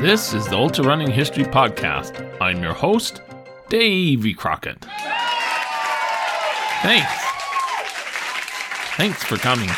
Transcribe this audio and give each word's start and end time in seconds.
This 0.00 0.32
is 0.32 0.46
the 0.46 0.56
Ultra 0.56 0.84
Running 0.84 1.10
History 1.10 1.42
Podcast. 1.42 2.24
I'm 2.40 2.62
your 2.62 2.72
host, 2.72 3.20
Davy 3.68 4.32
Crockett. 4.32 4.84
Thanks. 6.82 7.12
Thanks 8.96 9.24
for 9.24 9.36
coming. 9.38 9.68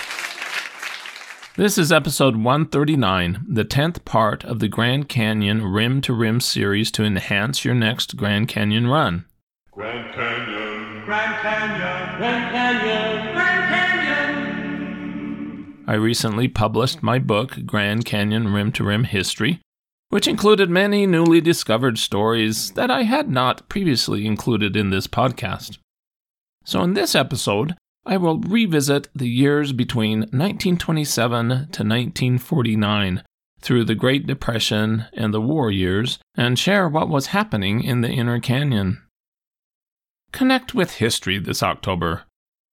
This 1.56 1.79
is 1.79 1.91
episode 1.91 2.36
139, 2.36 3.46
the 3.48 3.64
10th 3.64 4.04
part 4.04 4.45
of 4.45 4.59
the 4.59 4.68
Grand 4.68 5.09
Canyon 5.09 5.64
Rim 5.64 6.02
to 6.02 6.12
Rim 6.12 6.43
series 6.43 6.91
to 6.93 7.02
enhance 7.02 7.64
your 7.64 7.75
next 7.75 8.18
Grand 8.18 8.46
Canyon 8.46 8.89
run. 8.89 9.25
Grand 9.71 10.14
Canyon. 10.14 11.02
Grand 11.07 11.34
Canyon. 11.41 12.18
Grand 12.18 12.52
Canyon. 12.52 13.32
Grand 13.32 13.75
Canyon. 13.75 13.91
I 15.87 15.95
recently 15.95 16.46
published 16.46 17.02
my 17.02 17.18
book, 17.18 17.57
Grand 17.64 18.04
Canyon 18.04 18.52
Rim 18.52 18.71
to 18.72 18.84
Rim 18.84 19.04
History, 19.04 19.62
which 20.11 20.29
included 20.29 20.69
many 20.69 21.07
newly 21.07 21.41
discovered 21.41 21.99
stories 21.99 22.73
that 22.73 22.91
I 22.91 23.03
had 23.03 23.29
not 23.29 23.69
previously 23.69 24.27
included 24.27 24.77
in 24.77 24.91
this 24.91 25.07
podcast. 25.07 25.79
So, 26.64 26.83
in 26.83 26.95
this 26.95 27.14
episode, 27.14 27.75
I 28.05 28.17
will 28.17 28.39
revisit 28.39 29.09
the 29.14 29.29
years 29.29 29.73
between 29.73 30.21
1927 30.21 31.49
to 31.49 31.55
1949 31.55 33.23
through 33.61 33.84
the 33.84 33.95
Great 33.95 34.27
Depression 34.27 35.05
and 35.12 35.33
the 35.33 35.41
war 35.41 35.70
years 35.70 36.19
and 36.34 36.58
share 36.58 36.89
what 36.89 37.08
was 37.08 37.27
happening 37.27 37.83
in 37.83 38.00
the 38.00 38.11
Inner 38.11 38.41
Canyon. 38.41 39.03
Connect 40.33 40.75
with 40.75 40.95
history 40.95 41.39
this 41.39 41.62
October. 41.62 42.22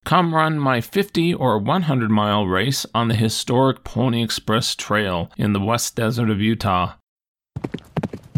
Come 0.06 0.34
run 0.34 0.58
my 0.58 0.80
50 0.80 1.34
or 1.34 1.60
100 1.60 2.10
mile 2.10 2.48
race 2.48 2.86
on 2.96 3.10
the 3.10 3.16
historic 3.16 3.84
Pony 3.84 4.24
Express 4.24 4.76
Trail 4.76 5.30
in 5.38 5.54
the 5.54 5.60
West 5.60 5.96
Desert 5.96 6.30
of 6.30 6.40
Utah. 6.40 6.94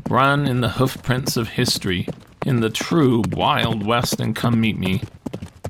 Run 0.10 0.48
in 0.48 0.62
the 0.62 0.70
hoofprints 0.70 1.38
of 1.38 1.50
history, 1.50 2.08
in 2.44 2.62
the 2.62 2.72
true 2.72 3.22
Wild 3.32 3.86
West, 3.86 4.20
and 4.20 4.36
come 4.36 4.60
meet 4.60 4.80
me. 4.80 5.04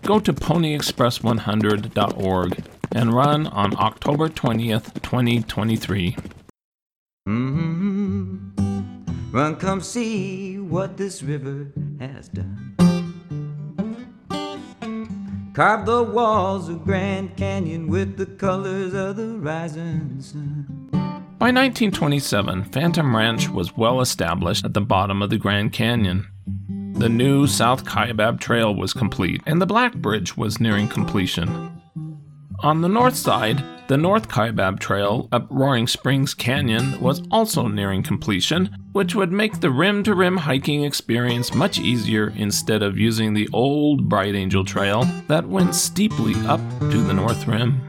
Go 0.03 0.21
to 0.21 0.31
ponyexpress100.org 0.31 2.63
and 2.93 3.13
run 3.13 3.47
on 3.47 3.77
October 3.77 4.29
20th, 4.29 5.01
2023. 5.01 6.15
Mm-hmm. 7.27 9.31
Run, 9.33 9.57
come 9.57 9.81
see 9.81 10.57
what 10.57 10.95
this 10.95 11.21
river 11.21 11.73
has 11.99 12.29
done. 12.29 12.77
Carve 15.53 15.85
the 15.85 16.01
walls 16.01 16.69
of 16.69 16.85
Grand 16.85 17.35
Canyon 17.35 17.89
with 17.89 18.15
the 18.15 18.25
colors 18.25 18.93
of 18.93 19.17
the 19.17 19.37
rising 19.37 20.21
sun. 20.21 20.98
By 21.39 21.51
1927, 21.51 22.65
Phantom 22.65 23.15
Ranch 23.15 23.47
was 23.47 23.77
well 23.77 24.01
established 24.01 24.65
at 24.65 24.73
the 24.73 24.81
bottom 24.81 25.21
of 25.21 25.29
the 25.29 25.37
Grand 25.37 25.71
Canyon. 25.71 26.27
The 26.95 27.07
new 27.07 27.47
South 27.47 27.85
Kaibab 27.85 28.41
Trail 28.41 28.75
was 28.75 28.91
complete, 28.91 29.41
and 29.45 29.61
the 29.61 29.65
Black 29.65 29.95
Bridge 29.95 30.35
was 30.35 30.59
nearing 30.59 30.89
completion. 30.89 31.81
On 32.59 32.81
the 32.81 32.89
north 32.89 33.15
side, 33.15 33.63
the 33.87 33.95
North 33.95 34.27
Kaibab 34.27 34.81
Trail 34.81 35.29
up 35.31 35.47
Roaring 35.49 35.87
Springs 35.87 36.33
Canyon 36.33 36.99
was 36.99 37.23
also 37.31 37.69
nearing 37.69 38.03
completion, 38.03 38.75
which 38.91 39.15
would 39.15 39.31
make 39.31 39.61
the 39.61 39.71
rim 39.71 40.03
to 40.03 40.15
rim 40.15 40.35
hiking 40.35 40.83
experience 40.83 41.53
much 41.53 41.79
easier 41.79 42.33
instead 42.35 42.83
of 42.83 42.97
using 42.97 43.33
the 43.33 43.47
old 43.53 44.09
Bright 44.09 44.35
Angel 44.35 44.65
Trail 44.65 45.03
that 45.29 45.47
went 45.47 45.73
steeply 45.73 46.35
up 46.47 46.59
to 46.91 47.01
the 47.01 47.13
North 47.13 47.47
Rim. 47.47 47.88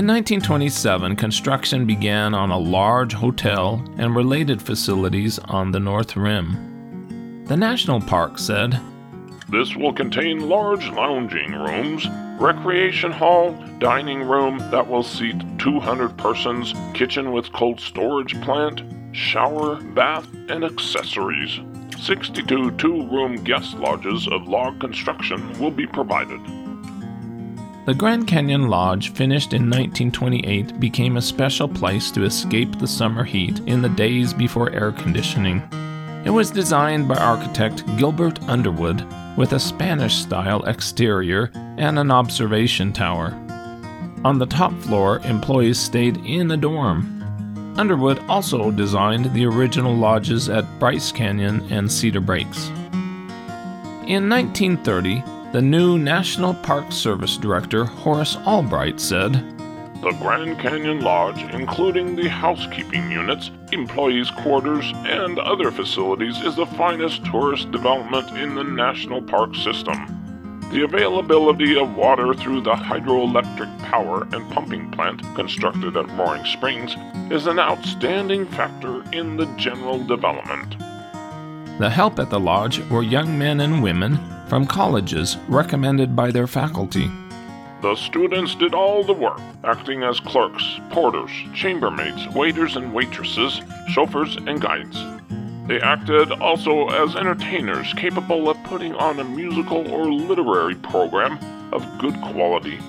In 0.00 0.06
1927, 0.06 1.14
construction 1.16 1.84
began 1.84 2.32
on 2.32 2.50
a 2.50 2.58
large 2.58 3.12
hotel 3.12 3.84
and 3.98 4.16
related 4.16 4.62
facilities 4.62 5.38
on 5.40 5.72
the 5.72 5.78
North 5.78 6.16
Rim. 6.16 7.44
The 7.44 7.58
National 7.58 8.00
Park 8.00 8.38
said, 8.38 8.80
This 9.50 9.76
will 9.76 9.92
contain 9.92 10.48
large 10.48 10.88
lounging 10.88 11.52
rooms, 11.52 12.08
recreation 12.40 13.12
hall, 13.12 13.52
dining 13.78 14.22
room 14.22 14.56
that 14.70 14.88
will 14.88 15.02
seat 15.02 15.36
200 15.58 16.16
persons, 16.16 16.72
kitchen 16.94 17.30
with 17.30 17.52
cold 17.52 17.78
storage 17.78 18.40
plant, 18.40 18.82
shower, 19.12 19.82
bath, 19.82 20.26
and 20.48 20.64
accessories. 20.64 21.60
62 21.98 22.70
two 22.78 23.06
room 23.08 23.36
guest 23.44 23.74
lodges 23.74 24.26
of 24.28 24.48
log 24.48 24.80
construction 24.80 25.60
will 25.60 25.70
be 25.70 25.86
provided. 25.86 26.40
The 27.90 27.96
Grand 27.96 28.28
Canyon 28.28 28.68
Lodge, 28.68 29.12
finished 29.14 29.52
in 29.52 29.62
1928, 29.62 30.78
became 30.78 31.16
a 31.16 31.20
special 31.20 31.66
place 31.66 32.12
to 32.12 32.22
escape 32.22 32.78
the 32.78 32.86
summer 32.86 33.24
heat 33.24 33.58
in 33.66 33.82
the 33.82 33.88
days 33.88 34.32
before 34.32 34.70
air 34.70 34.92
conditioning. 34.92 35.60
It 36.24 36.30
was 36.30 36.52
designed 36.52 37.08
by 37.08 37.16
architect 37.16 37.84
Gilbert 37.96 38.40
Underwood 38.44 39.04
with 39.36 39.54
a 39.54 39.58
Spanish 39.58 40.14
style 40.14 40.62
exterior 40.66 41.50
and 41.78 41.98
an 41.98 42.12
observation 42.12 42.92
tower. 42.92 43.32
On 44.24 44.38
the 44.38 44.46
top 44.46 44.72
floor, 44.82 45.18
employees 45.24 45.80
stayed 45.80 46.16
in 46.18 46.52
a 46.52 46.56
dorm. 46.56 47.74
Underwood 47.76 48.20
also 48.28 48.70
designed 48.70 49.34
the 49.34 49.46
original 49.46 49.96
lodges 49.96 50.48
at 50.48 50.78
Bryce 50.78 51.10
Canyon 51.10 51.66
and 51.72 51.90
Cedar 51.90 52.20
Breaks. 52.20 52.68
In 54.06 54.28
1930, 54.28 55.24
the 55.52 55.60
new 55.60 55.98
National 55.98 56.54
Park 56.54 56.92
Service 56.92 57.36
Director, 57.36 57.84
Horace 57.84 58.36
Albright, 58.36 59.00
said 59.00 59.32
The 60.00 60.16
Grand 60.20 60.60
Canyon 60.60 61.00
Lodge, 61.00 61.42
including 61.52 62.14
the 62.14 62.28
housekeeping 62.28 63.10
units, 63.10 63.50
employees' 63.72 64.30
quarters, 64.30 64.84
and 65.06 65.40
other 65.40 65.72
facilities, 65.72 66.40
is 66.42 66.54
the 66.54 66.66
finest 66.66 67.24
tourist 67.24 67.72
development 67.72 68.30
in 68.38 68.54
the 68.54 68.62
national 68.62 69.22
park 69.22 69.56
system. 69.56 70.16
The 70.70 70.84
availability 70.84 71.76
of 71.76 71.96
water 71.96 72.32
through 72.32 72.60
the 72.60 72.74
hydroelectric 72.74 73.76
power 73.80 74.28
and 74.32 74.48
pumping 74.52 74.88
plant 74.92 75.20
constructed 75.34 75.96
at 75.96 76.08
Roaring 76.10 76.44
Springs 76.44 76.94
is 77.32 77.48
an 77.48 77.58
outstanding 77.58 78.46
factor 78.46 79.02
in 79.12 79.36
the 79.36 79.46
general 79.56 79.98
development. 80.04 80.78
The 81.80 81.90
help 81.90 82.20
at 82.20 82.30
the 82.30 82.38
lodge 82.38 82.78
were 82.88 83.02
young 83.02 83.36
men 83.36 83.58
and 83.60 83.82
women 83.82 84.20
from 84.50 84.66
colleges 84.66 85.36
recommended 85.46 86.16
by 86.16 86.32
their 86.32 86.48
faculty. 86.48 87.08
The 87.82 87.94
students 87.94 88.56
did 88.56 88.74
all 88.74 89.04
the 89.04 89.12
work, 89.12 89.40
acting 89.62 90.02
as 90.02 90.18
clerks, 90.18 90.80
porters, 90.90 91.30
chambermaids, 91.54 92.34
waiters 92.34 92.74
and 92.74 92.92
waitresses, 92.92 93.62
chauffeurs, 93.90 94.34
and 94.34 94.60
guides. 94.60 94.98
They 95.68 95.80
acted 95.80 96.32
also 96.32 96.88
as 96.88 97.14
entertainers 97.14 97.94
capable 97.94 98.50
of 98.50 98.62
putting 98.64 98.92
on 98.96 99.20
a 99.20 99.24
musical 99.24 99.88
or 99.88 100.12
literary 100.12 100.74
program 100.74 101.38
of 101.72 101.86
good 101.98 102.20
quality. 102.20 102.80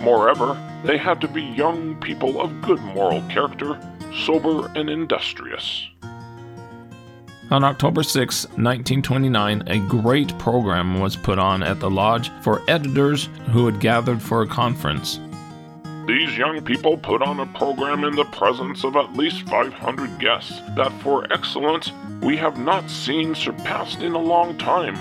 Moreover, 0.00 0.56
they 0.84 0.98
had 0.98 1.20
to 1.22 1.28
be 1.28 1.42
young 1.42 2.00
people 2.00 2.40
of 2.40 2.62
good 2.62 2.80
moral 2.80 3.22
character, 3.22 3.76
sober 4.24 4.70
and 4.76 4.88
industrious. 4.88 5.88
On 7.50 7.64
October 7.64 8.02
6, 8.02 8.44
1929, 8.44 9.62
a 9.68 9.78
great 9.88 10.38
program 10.38 11.00
was 11.00 11.16
put 11.16 11.38
on 11.38 11.62
at 11.62 11.80
the 11.80 11.88
lodge 11.88 12.30
for 12.42 12.60
editors 12.68 13.30
who 13.52 13.64
had 13.64 13.80
gathered 13.80 14.20
for 14.20 14.42
a 14.42 14.46
conference. 14.46 15.18
These 16.06 16.36
young 16.36 16.60
people 16.62 16.98
put 16.98 17.22
on 17.22 17.40
a 17.40 17.46
program 17.46 18.04
in 18.04 18.14
the 18.14 18.26
presence 18.26 18.84
of 18.84 18.96
at 18.96 19.14
least 19.14 19.48
500 19.48 20.18
guests 20.18 20.60
that 20.76 20.92
for 21.00 21.30
excellence 21.32 21.90
we 22.20 22.36
have 22.36 22.58
not 22.58 22.90
seen 22.90 23.34
surpassed 23.34 24.02
in 24.02 24.12
a 24.12 24.18
long 24.18 24.58
time. 24.58 24.98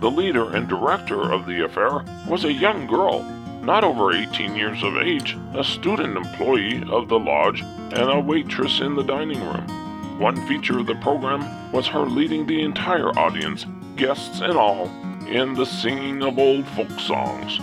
The 0.00 0.10
leader 0.10 0.54
and 0.54 0.68
director 0.68 1.32
of 1.32 1.46
the 1.46 1.64
affair 1.64 2.04
was 2.28 2.44
a 2.44 2.52
young 2.52 2.86
girl, 2.86 3.22
not 3.62 3.82
over 3.82 4.12
18 4.12 4.54
years 4.54 4.82
of 4.82 4.98
age, 4.98 5.38
a 5.54 5.64
student 5.64 6.18
employee 6.18 6.84
of 6.90 7.08
the 7.08 7.18
lodge, 7.18 7.62
and 7.62 8.10
a 8.10 8.20
waitress 8.20 8.80
in 8.80 8.94
the 8.94 9.02
dining 9.04 9.40
room. 9.40 9.87
One 10.18 10.44
feature 10.48 10.80
of 10.80 10.86
the 10.86 10.96
program 10.96 11.70
was 11.70 11.86
her 11.86 12.00
leading 12.00 12.44
the 12.44 12.62
entire 12.62 13.16
audience, 13.16 13.64
guests 13.94 14.40
and 14.40 14.54
all, 14.54 14.90
in 15.28 15.54
the 15.54 15.64
singing 15.64 16.24
of 16.24 16.40
old 16.40 16.66
folk 16.68 16.90
songs. 16.98 17.60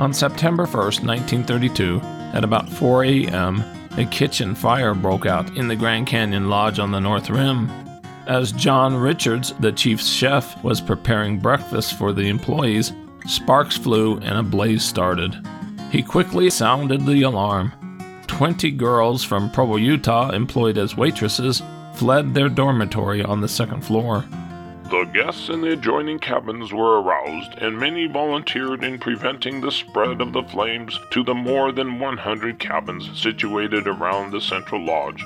On 0.00 0.12
September 0.12 0.66
1st, 0.66 1.06
1932, 1.06 2.00
at 2.34 2.42
about 2.42 2.68
4 2.68 3.04
a.m., 3.04 3.62
a 3.96 4.04
kitchen 4.06 4.56
fire 4.56 4.92
broke 4.92 5.24
out 5.24 5.56
in 5.56 5.68
the 5.68 5.76
Grand 5.76 6.08
Canyon 6.08 6.50
Lodge 6.50 6.80
on 6.80 6.90
the 6.90 7.00
North 7.00 7.30
Rim. 7.30 7.70
As 8.26 8.50
John 8.50 8.96
Richards, 8.96 9.52
the 9.60 9.70
chief's 9.70 10.08
chef, 10.08 10.64
was 10.64 10.80
preparing 10.80 11.38
breakfast 11.38 11.96
for 11.96 12.12
the 12.12 12.28
employees, 12.28 12.92
sparks 13.28 13.76
flew 13.76 14.16
and 14.18 14.36
a 14.36 14.42
blaze 14.42 14.84
started. 14.84 15.36
He 15.92 16.02
quickly 16.02 16.50
sounded 16.50 17.06
the 17.06 17.22
alarm. 17.22 17.72
20 18.32 18.70
girls 18.72 19.22
from 19.22 19.50
Provo, 19.50 19.76
Utah, 19.76 20.30
employed 20.30 20.78
as 20.78 20.96
waitresses, 20.96 21.62
fled 21.94 22.32
their 22.32 22.48
dormitory 22.48 23.22
on 23.22 23.42
the 23.42 23.48
second 23.48 23.82
floor. 23.82 24.24
The 24.90 25.04
guests 25.12 25.50
in 25.50 25.60
the 25.60 25.74
adjoining 25.74 26.18
cabins 26.18 26.72
were 26.72 27.02
aroused, 27.02 27.58
and 27.58 27.78
many 27.78 28.06
volunteered 28.06 28.84
in 28.84 28.98
preventing 28.98 29.60
the 29.60 29.70
spread 29.70 30.22
of 30.22 30.32
the 30.32 30.42
flames 30.44 30.98
to 31.10 31.22
the 31.22 31.34
more 31.34 31.72
than 31.72 32.00
100 32.00 32.58
cabins 32.58 33.08
situated 33.20 33.86
around 33.86 34.30
the 34.30 34.40
central 34.40 34.82
lodge. 34.82 35.22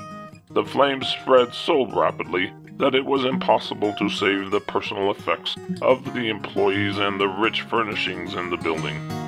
The 0.51 0.65
flames 0.65 1.07
spread 1.07 1.53
so 1.53 1.85
rapidly 1.87 2.51
that 2.77 2.93
it 2.93 3.05
was 3.05 3.23
impossible 3.23 3.93
to 3.99 4.09
save 4.09 4.51
the 4.51 4.59
personal 4.59 5.11
effects 5.11 5.55
of 5.81 6.13
the 6.13 6.29
employees 6.29 6.97
and 6.97 7.19
the 7.19 7.29
rich 7.29 7.61
furnishings 7.61 8.35
in 8.35 8.49
the 8.49 8.57
building. 8.57 9.26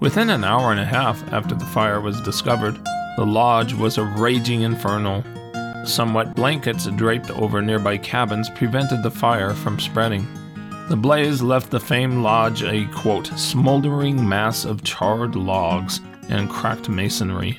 Within 0.00 0.30
an 0.30 0.44
hour 0.44 0.70
and 0.70 0.78
a 0.78 0.84
half 0.84 1.20
after 1.32 1.56
the 1.56 1.64
fire 1.64 2.00
was 2.00 2.20
discovered, 2.20 2.78
the 3.16 3.26
lodge 3.26 3.74
was 3.74 3.98
a 3.98 4.04
raging 4.04 4.62
inferno. 4.62 5.24
Somewhat 5.84 6.36
blankets 6.36 6.86
draped 6.86 7.32
over 7.32 7.60
nearby 7.60 7.98
cabins 7.98 8.48
prevented 8.50 9.02
the 9.02 9.10
fire 9.10 9.54
from 9.54 9.80
spreading. 9.80 10.24
The 10.88 10.96
blaze 10.96 11.42
left 11.42 11.70
the 11.70 11.80
famed 11.80 12.22
lodge 12.22 12.62
a 12.62 12.86
quote, 12.94 13.26
smoldering 13.36 14.26
mass 14.26 14.64
of 14.64 14.84
charred 14.84 15.34
logs 15.34 16.00
and 16.28 16.48
cracked 16.48 16.88
masonry. 16.88 17.58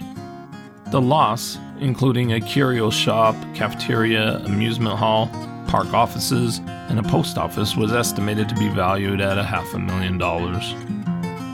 The 0.91 1.01
loss, 1.01 1.57
including 1.81 2.31
a 2.31 2.39
curio 2.39 2.89
shop, 2.89 3.35
cafeteria, 3.53 4.37
amusement 4.45 4.97
hall, 4.97 5.27
park 5.67 5.93
offices, 5.93 6.59
and 6.87 6.99
a 6.99 7.03
post 7.03 7.37
office, 7.37 7.75
was 7.75 7.91
estimated 7.91 8.47
to 8.47 8.55
be 8.55 8.69
valued 8.69 9.19
at 9.19 9.37
a 9.37 9.43
half 9.43 9.73
a 9.73 9.79
million 9.79 10.17
dollars. 10.17 10.73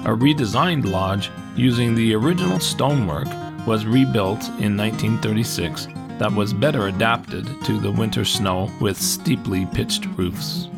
A 0.05 0.09
redesigned 0.09 0.85
lodge 0.85 1.31
using 1.55 1.95
the 1.95 2.13
original 2.13 2.59
stonework 2.59 3.27
was 3.65 3.87
rebuilt 3.87 4.43
in 4.59 4.77
1936 4.77 5.87
that 6.19 6.31
was 6.31 6.53
better 6.53 6.89
adapted 6.89 7.47
to 7.63 7.79
the 7.79 7.91
winter 7.91 8.23
snow 8.23 8.69
with 8.79 9.01
steeply 9.01 9.65
pitched 9.65 10.05
roofs. 10.15 10.69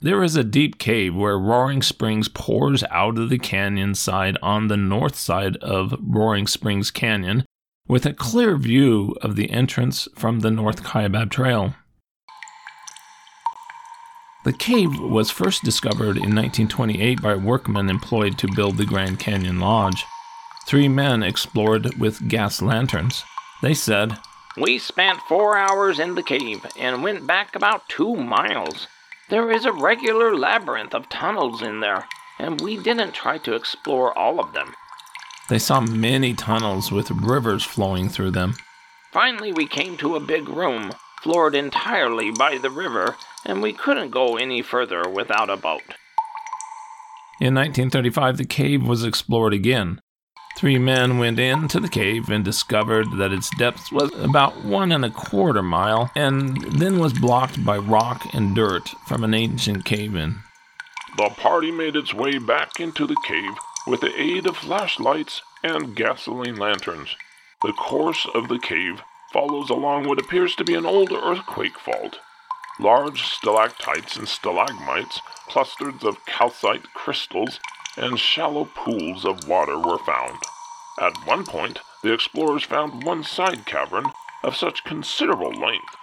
There 0.00 0.22
is 0.22 0.36
a 0.36 0.42
deep 0.42 0.78
cave 0.78 1.14
where 1.14 1.38
Roaring 1.38 1.82
Springs 1.82 2.28
pours 2.28 2.82
out 2.84 3.18
of 3.18 3.28
the 3.28 3.38
canyon 3.38 3.94
side 3.94 4.38
on 4.40 4.68
the 4.68 4.78
north 4.78 5.16
side 5.16 5.58
of 5.58 5.94
Roaring 6.00 6.46
Springs 6.46 6.90
Canyon 6.90 7.44
with 7.86 8.06
a 8.06 8.14
clear 8.14 8.56
view 8.56 9.14
of 9.20 9.36
the 9.36 9.50
entrance 9.50 10.08
from 10.14 10.40
the 10.40 10.50
North 10.50 10.82
Kaibab 10.82 11.30
Trail. 11.30 11.74
The 14.48 14.54
cave 14.54 14.98
was 14.98 15.30
first 15.30 15.62
discovered 15.62 16.16
in 16.16 16.34
1928 16.34 17.20
by 17.20 17.36
workmen 17.36 17.90
employed 17.90 18.38
to 18.38 18.48
build 18.56 18.78
the 18.78 18.86
Grand 18.86 19.18
Canyon 19.18 19.60
Lodge. 19.60 20.06
Three 20.66 20.88
men 20.88 21.22
explored 21.22 21.98
with 21.98 22.30
gas 22.30 22.62
lanterns. 22.62 23.24
They 23.60 23.74
said, 23.74 24.16
We 24.56 24.78
spent 24.78 25.20
four 25.28 25.58
hours 25.58 25.98
in 25.98 26.14
the 26.14 26.22
cave 26.22 26.64
and 26.78 27.02
went 27.02 27.26
back 27.26 27.54
about 27.54 27.90
two 27.90 28.16
miles. 28.16 28.86
There 29.28 29.50
is 29.50 29.66
a 29.66 29.72
regular 29.72 30.34
labyrinth 30.34 30.94
of 30.94 31.10
tunnels 31.10 31.60
in 31.60 31.80
there, 31.80 32.08
and 32.38 32.58
we 32.58 32.78
didn't 32.78 33.12
try 33.12 33.36
to 33.36 33.52
explore 33.52 34.16
all 34.16 34.40
of 34.40 34.54
them. 34.54 34.72
They 35.50 35.58
saw 35.58 35.82
many 35.82 36.32
tunnels 36.32 36.90
with 36.90 37.10
rivers 37.10 37.64
flowing 37.64 38.08
through 38.08 38.30
them. 38.30 38.54
Finally, 39.12 39.52
we 39.52 39.66
came 39.66 39.98
to 39.98 40.16
a 40.16 40.20
big 40.20 40.48
room, 40.48 40.92
floored 41.22 41.54
entirely 41.54 42.30
by 42.30 42.58
the 42.58 42.70
river, 42.70 43.16
and 43.44 43.62
we 43.62 43.72
couldn't 43.72 44.10
go 44.10 44.36
any 44.36 44.62
further 44.62 45.08
without 45.08 45.50
a 45.50 45.56
boat. 45.56 45.94
In 47.40 47.54
1935, 47.54 48.36
the 48.36 48.44
cave 48.44 48.86
was 48.86 49.04
explored 49.04 49.54
again. 49.54 50.00
Three 50.56 50.78
men 50.78 51.18
went 51.18 51.38
into 51.38 51.78
the 51.78 51.88
cave 51.88 52.28
and 52.30 52.44
discovered 52.44 53.06
that 53.18 53.32
its 53.32 53.48
depth 53.58 53.92
was 53.92 54.12
about 54.14 54.64
one 54.64 54.90
and 54.90 55.04
a 55.04 55.10
quarter 55.10 55.62
mile 55.62 56.10
and 56.16 56.60
then 56.72 56.98
was 56.98 57.12
blocked 57.12 57.64
by 57.64 57.78
rock 57.78 58.26
and 58.34 58.56
dirt 58.56 58.88
from 59.06 59.22
an 59.22 59.34
ancient 59.34 59.84
cave 59.84 60.16
in. 60.16 60.40
The 61.16 61.30
party 61.36 61.70
made 61.70 61.94
its 61.94 62.12
way 62.12 62.38
back 62.38 62.80
into 62.80 63.06
the 63.06 63.16
cave 63.24 63.54
with 63.86 64.00
the 64.00 64.20
aid 64.20 64.48
of 64.48 64.56
flashlights 64.56 65.42
and 65.62 65.94
gasoline 65.94 66.56
lanterns. 66.56 67.16
The 67.62 67.72
course 67.72 68.26
of 68.34 68.48
the 68.48 68.58
cave 68.58 69.00
follows 69.32 69.70
along 69.70 70.08
what 70.08 70.18
appears 70.18 70.54
to 70.56 70.64
be 70.64 70.74
an 70.74 70.86
old 70.86 71.12
earthquake 71.12 71.78
fault. 71.78 72.18
Large 72.80 73.22
stalactites 73.22 74.16
and 74.16 74.28
stalagmites, 74.28 75.20
clusters 75.48 76.04
of 76.04 76.24
calcite 76.26 76.92
crystals, 76.94 77.60
and 77.96 78.18
shallow 78.18 78.64
pools 78.74 79.24
of 79.24 79.48
water 79.48 79.78
were 79.78 79.98
found. 79.98 80.38
At 81.00 81.26
one 81.26 81.44
point, 81.44 81.80
the 82.02 82.12
explorers 82.12 82.62
found 82.62 83.02
one 83.04 83.24
side 83.24 83.66
cavern 83.66 84.06
of 84.42 84.56
such 84.56 84.84
considerable 84.84 85.52
length. 85.52 85.96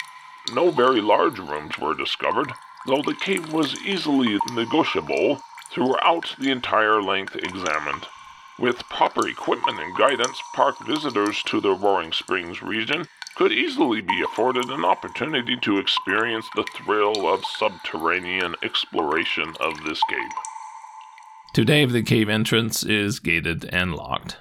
No 0.54 0.70
very 0.70 1.02
large 1.02 1.40
rooms 1.40 1.78
were 1.80 1.96
discovered, 1.96 2.52
though 2.86 3.02
the 3.02 3.16
cave 3.16 3.52
was 3.52 3.82
easily 3.84 4.38
negotiable 4.52 5.42
throughout 5.72 6.36
the 6.38 6.52
entire 6.52 7.02
length 7.02 7.36
examined. 7.36 8.06
With 8.60 8.88
proper 8.90 9.28
equipment 9.28 9.80
and 9.80 9.98
guidance, 9.98 10.42
park 10.54 10.78
visitors 10.86 11.44
to 11.44 11.60
the 11.60 11.74
Roaring 11.74 12.14
Springs 12.14 12.62
region 12.62 13.08
could 13.36 13.52
easily 13.52 14.02
be 14.02 14.22
afforded 14.22 14.66
an 14.70 14.86
opportunity 14.86 15.58
to 15.58 15.78
experience 15.78 16.46
the 16.56 16.66
thrill 16.76 17.28
of 17.28 17.44
subterranean 17.46 18.56
exploration 18.64 19.54
of 19.60 19.84
this 19.84 20.02
cave. 20.10 20.32
Today, 21.54 21.86
the 21.86 22.04
cave 22.04 22.30
entrance 22.30 22.84
is 22.84 23.20
gated 23.20 23.66
and 23.72 23.94
locked. 23.94 24.38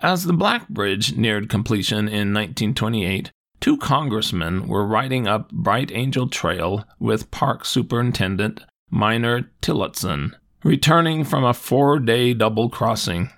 As 0.00 0.24
the 0.24 0.32
Black 0.32 0.68
Bridge 0.68 1.16
neared 1.16 1.48
completion 1.48 2.08
in 2.08 2.34
1928, 2.34 3.30
two 3.60 3.76
congressmen 3.78 4.66
were 4.66 4.86
riding 4.86 5.26
up 5.26 5.50
Bright 5.50 5.90
Angel 5.92 6.28
Trail 6.28 6.84
with 6.98 7.30
Park 7.30 7.64
Superintendent 7.64 8.62
Miner 8.90 9.50
Tillotson, 9.60 10.36
returning 10.62 11.24
from 11.24 11.44
a 11.44 11.54
four 11.54 11.98
day 11.98 12.34
double 12.34 12.68
crossing. 12.68 13.30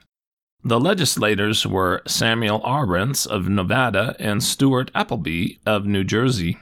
The 0.66 0.80
legislators 0.80 1.64
were 1.64 2.02
Samuel 2.08 2.60
Arentz 2.62 3.24
of 3.24 3.48
Nevada 3.48 4.16
and 4.18 4.42
Stewart 4.42 4.90
Appleby 4.96 5.58
of 5.64 5.86
New 5.86 6.02
Jersey. 6.02 6.58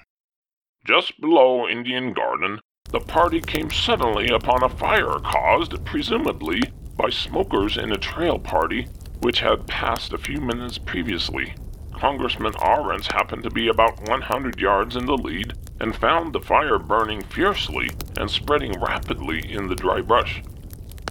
Just 0.86 1.18
below 1.22 1.66
Indian 1.66 2.12
Garden, 2.12 2.60
the 2.90 3.00
party 3.00 3.40
came 3.40 3.70
suddenly 3.70 4.28
upon 4.28 4.62
a 4.62 4.68
fire 4.68 5.18
caused, 5.24 5.82
presumably, 5.86 6.60
by 6.98 7.08
smokers 7.08 7.78
in 7.78 7.92
a 7.92 7.96
trail 7.96 8.38
party 8.38 8.88
which 9.22 9.40
had 9.40 9.66
passed 9.66 10.12
a 10.12 10.18
few 10.18 10.38
minutes 10.38 10.76
previously. 10.76 11.54
Congressman 11.94 12.52
Arentz 12.60 13.10
happened 13.10 13.42
to 13.44 13.50
be 13.50 13.68
about 13.68 14.06
100 14.10 14.60
yards 14.60 14.96
in 14.96 15.06
the 15.06 15.16
lead 15.16 15.54
and 15.80 15.96
found 15.96 16.34
the 16.34 16.40
fire 16.40 16.78
burning 16.78 17.22
fiercely 17.22 17.88
and 18.18 18.30
spreading 18.30 18.78
rapidly 18.78 19.50
in 19.50 19.66
the 19.66 19.74
dry 19.74 20.02
brush. 20.02 20.42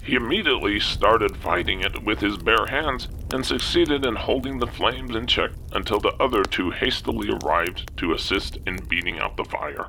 He 0.04 0.16
immediately 0.16 0.82
started 0.82 1.38
fighting 1.38 1.82
it 1.82 2.04
with 2.04 2.20
his 2.20 2.38
bare 2.38 2.66
hands 2.66 3.08
and 3.34 3.46
succeeded 3.46 4.06
in 4.06 4.16
holding 4.16 4.60
the 4.60 4.68
flames 4.68 5.16
in 5.16 5.28
check 5.28 5.52
until 5.72 6.00
the 6.00 6.14
other 6.20 6.44
two 6.44 6.72
hastily 6.72 7.30
arrived 7.30 7.96
to 7.98 8.14
assist 8.14 8.58
in 8.68 8.78
beating 8.90 9.20
out 9.20 9.38
the 9.38 9.46
fire. 9.46 9.88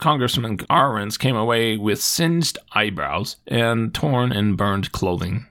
Congressman 0.00 0.58
Arentz 0.58 1.18
came 1.18 1.36
away 1.36 1.76
with 1.76 2.02
singed 2.02 2.58
eyebrows 2.72 3.36
and 3.46 3.94
torn 3.94 4.32
and 4.32 4.56
burned 4.56 4.90
clothing. 4.92 5.46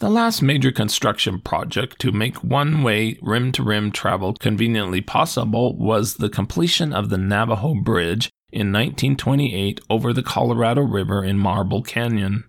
The 0.00 0.10
last 0.10 0.42
major 0.42 0.72
construction 0.72 1.40
project 1.40 2.00
to 2.00 2.10
make 2.10 2.42
one 2.42 2.82
way 2.82 3.16
rim 3.22 3.52
to 3.52 3.62
rim 3.62 3.92
travel 3.92 4.34
conveniently 4.34 5.00
possible 5.00 5.76
was 5.78 6.16
the 6.16 6.28
completion 6.28 6.92
of 6.92 7.08
the 7.08 7.16
Navajo 7.16 7.74
Bridge 7.74 8.28
in 8.54 8.72
1928 8.72 9.80
over 9.90 10.12
the 10.12 10.22
Colorado 10.22 10.82
River 10.82 11.24
in 11.24 11.38
Marble 11.38 11.82
Canyon. 11.82 12.44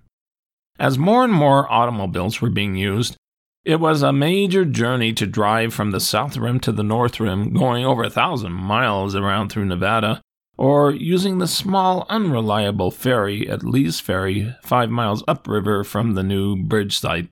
As 0.78 1.00
more 1.00 1.24
and 1.24 1.34
more 1.34 1.72
automobiles 1.72 2.42
were 2.42 2.52
being 2.52 2.76
used, 2.76 3.18
it 3.64 3.80
was 3.80 4.04
a 4.04 4.14
major 4.14 4.66
journey 4.66 5.12
to 5.14 5.26
drive 5.26 5.74
from 5.74 5.90
the 5.90 6.00
south 6.00 6.38
rim 6.38 6.60
to 6.60 6.72
the 6.72 6.84
north 6.84 7.20
rim, 7.20 7.52
going 7.54 7.84
over 7.84 8.04
a 8.04 8.12
thousand 8.12 8.54
miles 8.54 9.16
around 9.16 9.50
through 9.50 9.66
Nevada, 9.66 10.22
or 10.58 10.92
using 10.92 11.40
the 11.40 11.48
small, 11.48 12.06
unreliable 12.08 12.92
ferry 12.92 13.50
at 13.50 13.64
Lee's 13.64 14.00
Ferry, 14.00 14.54
five 14.62 14.92
miles 14.92 15.24
upriver 15.28 15.84
from 15.84 16.14
the 16.14 16.24
new 16.24 16.56
bridge 16.56 17.00
site. 17.00 17.28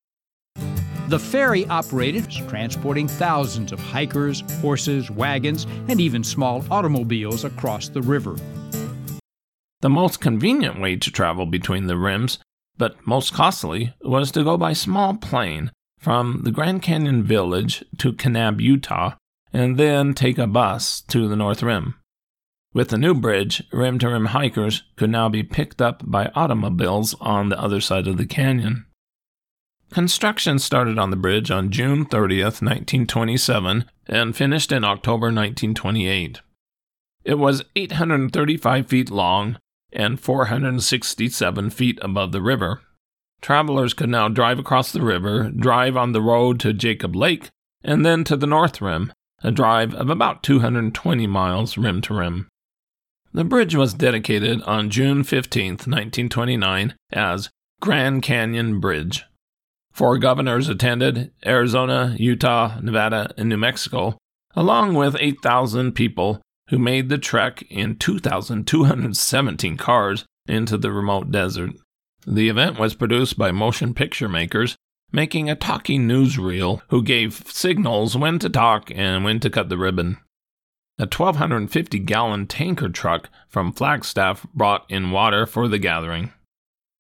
The 1.09 1.19
ferry 1.19 1.67
operated, 1.67 2.31
transporting 2.49 3.07
thousands 3.07 3.71
of 3.71 3.79
hikers, 3.79 4.41
horses, 4.61 5.11
wagons, 5.11 5.67
and 5.87 6.01
even 6.01 6.23
small 6.23 6.65
automobiles 6.71 7.45
across 7.45 7.89
the 7.89 8.01
river. 8.01 8.35
The 9.83 9.89
most 9.89 10.21
convenient 10.21 10.79
way 10.79 10.95
to 10.95 11.11
travel 11.11 11.45
between 11.45 11.87
the 11.87 11.97
rims, 11.97 12.39
but 12.77 13.05
most 13.05 13.33
costly, 13.33 13.93
was 14.01 14.31
to 14.31 14.41
go 14.41 14.55
by 14.55 14.71
small 14.71 15.17
plane 15.17 15.73
from 15.99 16.43
the 16.43 16.51
Grand 16.51 16.81
Canyon 16.81 17.21
Village 17.21 17.83
to 17.97 18.13
Kanab, 18.13 18.61
Utah, 18.61 19.15
and 19.51 19.75
then 19.75 20.13
take 20.13 20.37
a 20.37 20.47
bus 20.47 21.01
to 21.09 21.27
the 21.27 21.35
North 21.35 21.61
Rim. 21.61 21.95
With 22.73 22.91
the 22.91 22.97
new 22.97 23.13
bridge, 23.13 23.61
rim 23.73 23.99
to 23.99 24.07
rim 24.07 24.27
hikers 24.27 24.83
could 24.95 25.09
now 25.09 25.27
be 25.27 25.43
picked 25.43 25.81
up 25.81 26.01
by 26.05 26.31
automobiles 26.33 27.13
on 27.19 27.49
the 27.49 27.59
other 27.59 27.81
side 27.81 28.07
of 28.07 28.15
the 28.15 28.25
canyon. 28.25 28.85
Construction 29.91 30.59
started 30.59 30.97
on 30.97 31.09
the 31.09 31.17
bridge 31.17 31.51
on 31.51 31.71
June 31.71 32.05
30th, 32.05 32.63
1927, 32.63 33.83
and 34.07 34.33
finished 34.33 34.71
in 34.71 34.85
October 34.85 35.25
1928. 35.25 36.39
It 37.25 37.35
was 37.35 37.65
835 37.75 38.87
feet 38.87 39.11
long 39.11 39.57
and 39.93 40.19
467 40.19 41.69
feet 41.69 41.99
above 42.01 42.31
the 42.31 42.41
river. 42.41 42.81
Travelers 43.41 43.93
could 43.93 44.09
now 44.09 44.29
drive 44.29 44.59
across 44.59 44.91
the 44.91 45.01
river, 45.01 45.49
drive 45.49 45.97
on 45.97 46.13
the 46.13 46.21
road 46.21 46.59
to 46.61 46.73
Jacob 46.73 47.15
Lake, 47.15 47.49
and 47.83 48.05
then 48.05 48.23
to 48.23 48.37
the 48.37 48.47
North 48.47 48.81
Rim, 48.81 49.11
a 49.43 49.51
drive 49.51 49.93
of 49.93 50.09
about 50.09 50.43
220 50.43 51.27
miles 51.27 51.77
rim 51.77 52.01
to 52.01 52.13
rim. 52.13 52.47
The 53.33 53.43
bridge 53.43 53.75
was 53.75 53.93
dedicated 53.93 54.61
on 54.61 54.89
June 54.89 55.23
15, 55.23 55.71
1929, 55.71 56.95
as 57.11 57.49
Grand 57.81 58.21
Canyon 58.21 58.79
Bridge. 58.79 59.25
Four 59.91 60.17
governors 60.17 60.69
attended 60.69 61.31
Arizona, 61.45 62.15
Utah, 62.17 62.79
Nevada, 62.81 63.33
and 63.37 63.49
New 63.49 63.57
Mexico, 63.57 64.17
along 64.55 64.93
with 64.93 65.17
8,000 65.19 65.93
people 65.93 66.41
who 66.69 66.79
made 66.79 67.09
the 67.09 67.17
trek 67.17 67.63
in 67.69 67.95
2,217 67.97 69.77
cars 69.77 70.25
into 70.47 70.77
the 70.77 70.91
remote 70.91 71.31
desert. 71.31 71.71
The 72.25 72.49
event 72.49 72.79
was 72.79 72.95
produced 72.95 73.37
by 73.37 73.51
motion 73.51 73.93
picture 73.93 74.29
makers, 74.29 74.75
making 75.11 75.49
a 75.49 75.55
talking 75.55 76.07
newsreel 76.07 76.81
who 76.89 77.03
gave 77.03 77.43
signals 77.47 78.17
when 78.17 78.39
to 78.39 78.49
talk 78.49 78.91
and 78.95 79.23
when 79.23 79.39
to 79.41 79.49
cut 79.49 79.69
the 79.69 79.77
ribbon. 79.77 80.17
A 80.99 81.03
1,250 81.03 81.99
gallon 81.99 82.47
tanker 82.47 82.89
truck 82.89 83.29
from 83.49 83.73
Flagstaff 83.73 84.45
brought 84.53 84.85
in 84.89 85.11
water 85.11 85.45
for 85.45 85.67
the 85.67 85.79
gathering. 85.79 86.31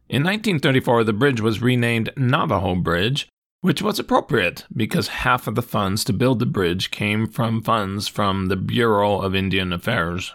In 0.09 0.23
1934, 0.23 1.03
the 1.03 1.13
bridge 1.13 1.41
was 1.41 1.61
renamed 1.61 2.11
Navajo 2.17 2.75
Bridge, 2.75 3.29
which 3.63 3.81
was 3.81 3.97
appropriate 3.97 4.65
because 4.75 5.23
half 5.23 5.47
of 5.47 5.55
the 5.55 5.61
funds 5.61 6.03
to 6.03 6.11
build 6.11 6.39
the 6.39 6.45
bridge 6.45 6.91
came 6.91 7.25
from 7.25 7.61
funds 7.61 8.09
from 8.09 8.47
the 8.47 8.57
Bureau 8.57 9.21
of 9.21 9.33
Indian 9.33 9.71
Affairs. 9.71 10.33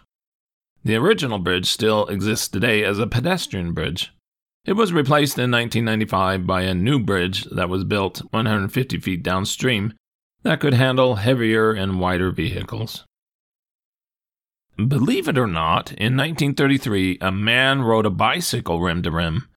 The 0.83 0.97
original 0.97 1.39
bridge 1.39 1.67
still 1.67 2.07
exists 2.07 2.49
today 2.49 2.83
as 2.83 2.99
a 2.99 3.07
pedestrian 3.07 3.75
bridge. 3.75 4.15
It 4.65 4.73
was 4.73 4.95
replaced 4.95 5.37
in 5.37 5.51
1995 5.51 6.47
by 6.47 6.63
a 6.63 6.73
new 6.73 6.99
bridge 6.99 7.45
that 7.51 7.69
was 7.69 7.85
built 7.85 8.23
150 8.31 8.99
feet 8.99 9.23
downstream 9.23 9.93
that 10.43 10.61
could 10.61 10.73
handle 10.73 11.17
heavier 11.17 11.73
and 11.73 12.01
wider 12.01 12.31
vehicles. 12.31 13.05
Believe 14.79 15.29
it 15.29 15.37
or 15.37 15.47
not, 15.47 15.93
in 15.93 16.17
1933, 16.17 17.19
a 17.21 17.31
man 17.31 17.83
rode 17.83 18.07
a 18.07 18.11
bicycle 18.11 18.81
rim 18.81 19.03
to 19.03 19.11
rim. 19.11 19.49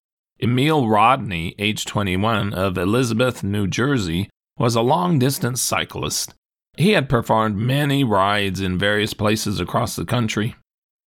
Emil 0.43 0.88
Rodney, 0.88 1.53
age 1.60 1.86
21, 1.86 2.55
of 2.55 2.75
Elizabeth, 2.75 3.43
New 3.43 3.67
Jersey, 3.67 4.27
was 4.57 4.75
a 4.75 4.81
long 4.81 5.19
distance 5.19 5.62
cyclist. 5.62 6.33
He 6.77 6.93
had 6.93 7.10
performed 7.10 7.57
many 7.57 8.03
rides 8.03 8.60
in 8.60 8.79
various 8.79 9.13
places 9.13 9.60
across 9.60 9.95
the 9.95 10.05
country. 10.05 10.55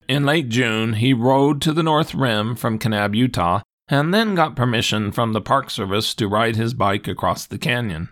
In 0.08 0.24
late 0.24 0.50
June, 0.50 0.94
he 0.94 1.12
rode 1.12 1.60
to 1.62 1.72
the 1.72 1.82
North 1.82 2.14
Rim 2.14 2.54
from 2.54 2.78
Kanab, 2.78 3.16
Utah, 3.16 3.62
and 3.88 4.14
then 4.14 4.36
got 4.36 4.54
permission 4.54 5.10
from 5.10 5.32
the 5.32 5.40
Park 5.40 5.68
Service 5.68 6.14
to 6.14 6.28
ride 6.28 6.54
his 6.54 6.72
bike 6.72 7.08
across 7.08 7.44
the 7.44 7.58
canyon. 7.58 8.10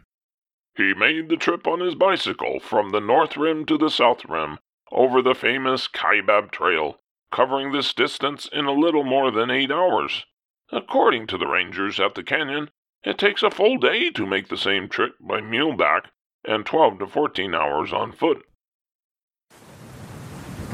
He 0.76 0.92
made 0.92 1.28
the 1.28 1.36
trip 1.36 1.68
on 1.68 1.78
his 1.78 1.94
bicycle 1.94 2.58
from 2.58 2.90
the 2.90 3.00
North 3.00 3.36
Rim 3.36 3.64
to 3.66 3.78
the 3.78 3.90
South 3.90 4.24
Rim 4.24 4.58
over 4.90 5.22
the 5.22 5.36
famous 5.36 5.86
Kaibab 5.86 6.50
Trail, 6.50 6.98
covering 7.30 7.70
this 7.70 7.94
distance 7.94 8.48
in 8.52 8.64
a 8.64 8.72
little 8.72 9.04
more 9.04 9.30
than 9.30 9.52
eight 9.52 9.70
hours. 9.70 10.24
According 10.72 11.26
to 11.26 11.36
the 11.36 11.46
rangers 11.46 12.00
at 12.00 12.14
the 12.14 12.22
canyon, 12.22 12.70
it 13.04 13.18
takes 13.18 13.42
a 13.42 13.50
full 13.50 13.76
day 13.76 14.10
to 14.10 14.26
make 14.26 14.48
the 14.48 14.56
same 14.56 14.88
trip 14.88 15.16
by 15.20 15.40
muleback 15.40 16.06
and 16.46 16.64
12 16.64 17.00
to 17.00 17.06
14 17.06 17.54
hours 17.54 17.92
on 17.92 18.10
foot. 18.10 18.46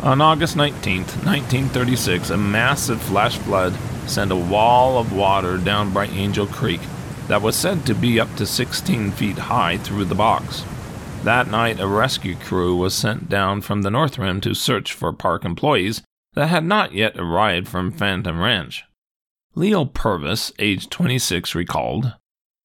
On 0.03 0.21
August 0.21 0.55
19, 0.55 0.99
1936, 1.01 2.31
a 2.31 2.37
massive 2.37 3.03
flash 3.03 3.37
flood 3.39 3.75
sent 4.07 4.31
a 4.31 4.37
wall 4.37 4.99
of 4.99 5.13
water 5.13 5.59
down 5.59 5.93
Bright 5.93 6.13
Angel 6.13 6.47
Creek 6.47 6.81
that 7.27 7.43
was 7.43 7.57
said 7.57 7.85
to 7.87 7.95
be 7.95 8.21
up 8.21 8.33
to 8.37 8.47
16 8.47 9.11
feet 9.11 9.39
high 9.39 9.79
through 9.79 10.05
the 10.05 10.15
box. 10.15 10.65
That 11.25 11.51
night, 11.51 11.81
a 11.81 11.89
rescue 11.89 12.37
crew 12.37 12.77
was 12.77 12.95
sent 12.95 13.29
down 13.29 13.63
from 13.63 13.83
the 13.83 13.91
North 13.91 14.17
Rim 14.17 14.41
to 14.43 14.55
search 14.55 14.93
for 14.93 15.13
park 15.13 15.45
employees 15.45 16.03
that 16.35 16.47
had 16.47 16.65
not 16.65 16.93
yet 16.93 17.19
arrived 17.19 17.67
from 17.67 17.91
Phantom 17.91 18.41
Ranch. 18.41 18.85
Leo 19.59 19.85
Purvis, 19.85 20.53
age 20.61 20.89
26, 20.89 21.57
recalled 21.57 22.15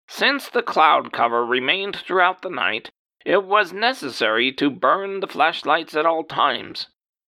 Since 0.07 0.49
the 0.49 0.61
cloud 0.61 1.11
cover 1.11 1.43
remained 1.43 1.95
throughout 1.95 2.43
the 2.43 2.51
night, 2.51 2.91
it 3.25 3.45
was 3.45 3.73
necessary 3.73 4.51
to 4.51 4.69
burn 4.69 5.19
the 5.19 5.25
flashlights 5.25 5.95
at 5.95 6.05
all 6.05 6.23
times. 6.23 6.89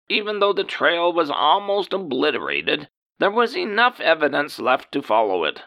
Even 0.08 0.40
though 0.40 0.52
the 0.52 0.64
trail 0.64 1.12
was 1.12 1.30
almost 1.30 1.92
obliterated, 1.92 2.88
there 3.20 3.30
was 3.30 3.56
enough 3.56 4.00
evidence 4.00 4.58
left 4.58 4.90
to 4.90 5.00
follow 5.00 5.44
it. 5.44 5.62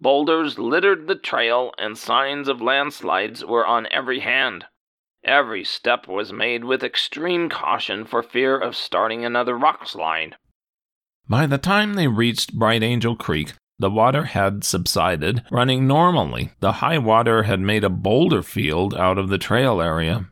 Boulders 0.00 0.58
littered 0.58 1.06
the 1.06 1.14
trail, 1.14 1.74
and 1.76 1.98
signs 1.98 2.48
of 2.48 2.62
landslides 2.62 3.44
were 3.44 3.66
on 3.66 3.86
every 3.90 4.20
hand. 4.20 4.64
Every 5.22 5.64
step 5.64 6.08
was 6.08 6.32
made 6.32 6.64
with 6.64 6.82
extreme 6.82 7.50
caution 7.50 8.06
for 8.06 8.22
fear 8.22 8.58
of 8.58 8.74
starting 8.74 9.22
another 9.22 9.54
rock 9.54 9.86
slide. 9.86 10.36
By 11.28 11.46
the 11.46 11.58
time 11.58 11.94
they 11.94 12.08
reached 12.08 12.54
Bright 12.54 12.82
Angel 12.82 13.14
Creek, 13.14 13.52
the 13.78 13.90
water 13.90 14.24
had 14.24 14.64
subsided, 14.64 15.44
running 15.50 15.86
normally. 15.86 16.52
The 16.60 16.72
high 16.72 16.98
water 16.98 17.42
had 17.42 17.60
made 17.60 17.84
a 17.84 17.90
boulder 17.90 18.42
field 18.42 18.94
out 18.94 19.18
of 19.18 19.28
the 19.28 19.38
trail 19.38 19.80
area. 19.80 20.28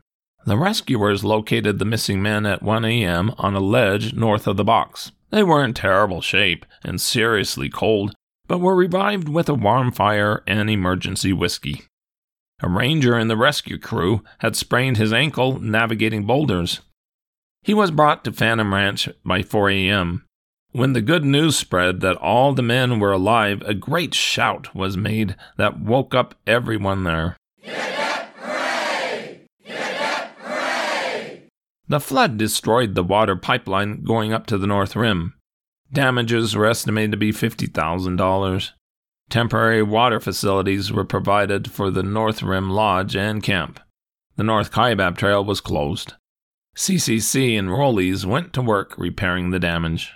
The 0.47 0.57
rescuers 0.57 1.23
located 1.23 1.79
the 1.79 1.85
missing 1.85 2.23
men 2.23 2.47
at 2.47 2.63
1 2.63 2.85
a.m. 2.85 3.35
on 3.37 3.55
a 3.55 3.61
ledge 3.61 4.15
north 4.15 4.47
of 4.47 4.57
the 4.57 4.65
box. 4.65 5.13
They 5.31 5.43
were 5.43 5.63
in 5.63 5.75
terrible 5.75 6.23
shape 6.23 6.65
and 6.83 7.01
seriously 7.01 7.69
cold, 7.69 8.15
but 8.47 8.61
were 8.61 8.75
revived 8.75 9.29
with 9.29 9.49
a 9.49 9.55
warm 9.55 9.93
fire 9.93 10.43
and 10.47 10.71
emergency 10.71 11.33
whiskey. 11.33 11.83
A 12.63 12.69
ranger 12.69 13.19
in 13.19 13.29
the 13.29 13.37
rescue 13.37 13.79
crew 13.79 14.23
had 14.39 14.57
sprained 14.57 14.97
his 14.97 15.13
ankle 15.13 15.61
navigating 15.61 16.25
boulders. 16.25 16.81
He 17.63 17.75
was 17.75 17.91
brought 17.91 18.25
to 18.25 18.33
Phantom 18.33 18.73
Ranch 18.73 19.09
by 19.25 19.43
4 19.43 19.71
a.m. 19.71 20.26
When 20.77 20.93
the 20.93 21.01
good 21.01 21.25
news 21.25 21.57
spread 21.57 22.01
that 22.03 22.19
all 22.19 22.53
the 22.53 22.61
men 22.61 23.01
were 23.01 23.13
alive, 23.13 23.63
a 23.63 23.73
great 23.73 24.13
shout 24.13 24.75
was 24.75 24.95
made 24.95 25.35
that 25.57 25.81
woke 25.81 26.15
up 26.15 26.35
everyone 26.47 27.05
there. 27.05 27.39
The 31.89 31.99
flood 31.99 32.37
destroyed 32.37 32.95
the 32.95 33.03
water 33.03 33.37
pipeline 33.37 34.03
going 34.03 34.35
up 34.35 34.45
to 34.49 34.59
the 34.59 34.67
North 34.67 34.95
Rim. 34.95 35.33
Damages 35.91 36.55
were 36.55 36.67
estimated 36.67 37.13
to 37.13 37.17
be 37.17 37.33
$50,000. 37.33 38.71
Temporary 39.31 39.83
water 39.83 40.21
facilities 40.21 40.93
were 40.93 41.07
provided 41.07 41.71
for 41.71 41.91
the 41.91 42.03
North 42.03 42.43
Rim 42.43 42.69
Lodge 42.69 43.17
and 43.17 43.43
camp. 43.43 43.81
The 44.37 44.45
North 44.45 44.73
Kaibab 44.73 45.17
Trail 45.17 45.43
was 45.43 45.63
closed. 45.63 46.13
CCC 46.77 47.53
enrollees 47.53 48.27
went 48.27 48.53
to 48.53 48.61
work 48.61 48.95
repairing 48.99 49.53
the 49.53 49.59
damage. 49.59 50.13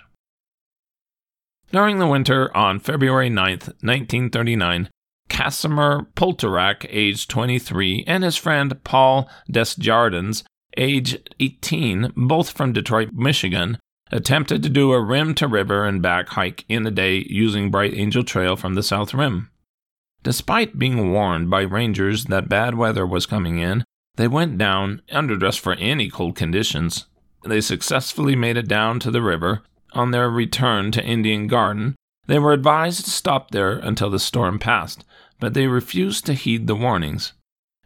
During 1.71 1.99
the 1.99 2.07
winter, 2.07 2.55
on 2.55 2.79
February 2.79 3.29
9, 3.29 3.49
1939, 3.49 4.89
Casimir 5.29 6.07
Poltorak, 6.15 6.85
aged 6.89 7.29
23, 7.29 8.03
and 8.05 8.25
his 8.25 8.35
friend 8.35 8.83
Paul 8.83 9.29
Desjardins, 9.49 10.43
aged 10.75 11.33
18, 11.39 12.11
both 12.15 12.49
from 12.49 12.73
Detroit, 12.73 13.13
Michigan, 13.13 13.77
attempted 14.11 14.61
to 14.63 14.69
do 14.69 14.91
a 14.91 15.01
rim 15.01 15.33
to 15.35 15.47
river 15.47 15.85
and 15.85 16.01
back 16.01 16.29
hike 16.29 16.65
in 16.67 16.83
the 16.83 16.91
day 16.91 17.25
using 17.29 17.71
Bright 17.71 17.93
Angel 17.93 18.23
Trail 18.23 18.57
from 18.57 18.73
the 18.73 18.83
South 18.83 19.13
Rim. 19.13 19.49
Despite 20.23 20.77
being 20.77 21.13
warned 21.13 21.49
by 21.49 21.61
rangers 21.61 22.25
that 22.25 22.49
bad 22.49 22.75
weather 22.75 23.07
was 23.07 23.25
coming 23.25 23.59
in, 23.59 23.85
they 24.17 24.27
went 24.27 24.57
down, 24.57 25.01
underdressed 25.09 25.61
for 25.61 25.75
any 25.75 26.09
cold 26.09 26.35
conditions. 26.35 27.07
They 27.45 27.61
successfully 27.61 28.35
made 28.35 28.57
it 28.57 28.67
down 28.67 28.99
to 28.99 29.09
the 29.09 29.21
river, 29.21 29.63
on 29.93 30.11
their 30.11 30.29
return 30.29 30.91
to 30.91 31.03
Indian 31.03 31.47
Garden, 31.47 31.95
they 32.27 32.39
were 32.39 32.53
advised 32.53 33.05
to 33.05 33.11
stop 33.11 33.51
there 33.51 33.73
until 33.73 34.09
the 34.09 34.19
storm 34.19 34.59
passed, 34.59 35.03
but 35.39 35.53
they 35.53 35.67
refused 35.67 36.25
to 36.25 36.33
heed 36.33 36.67
the 36.67 36.75
warnings. 36.75 37.33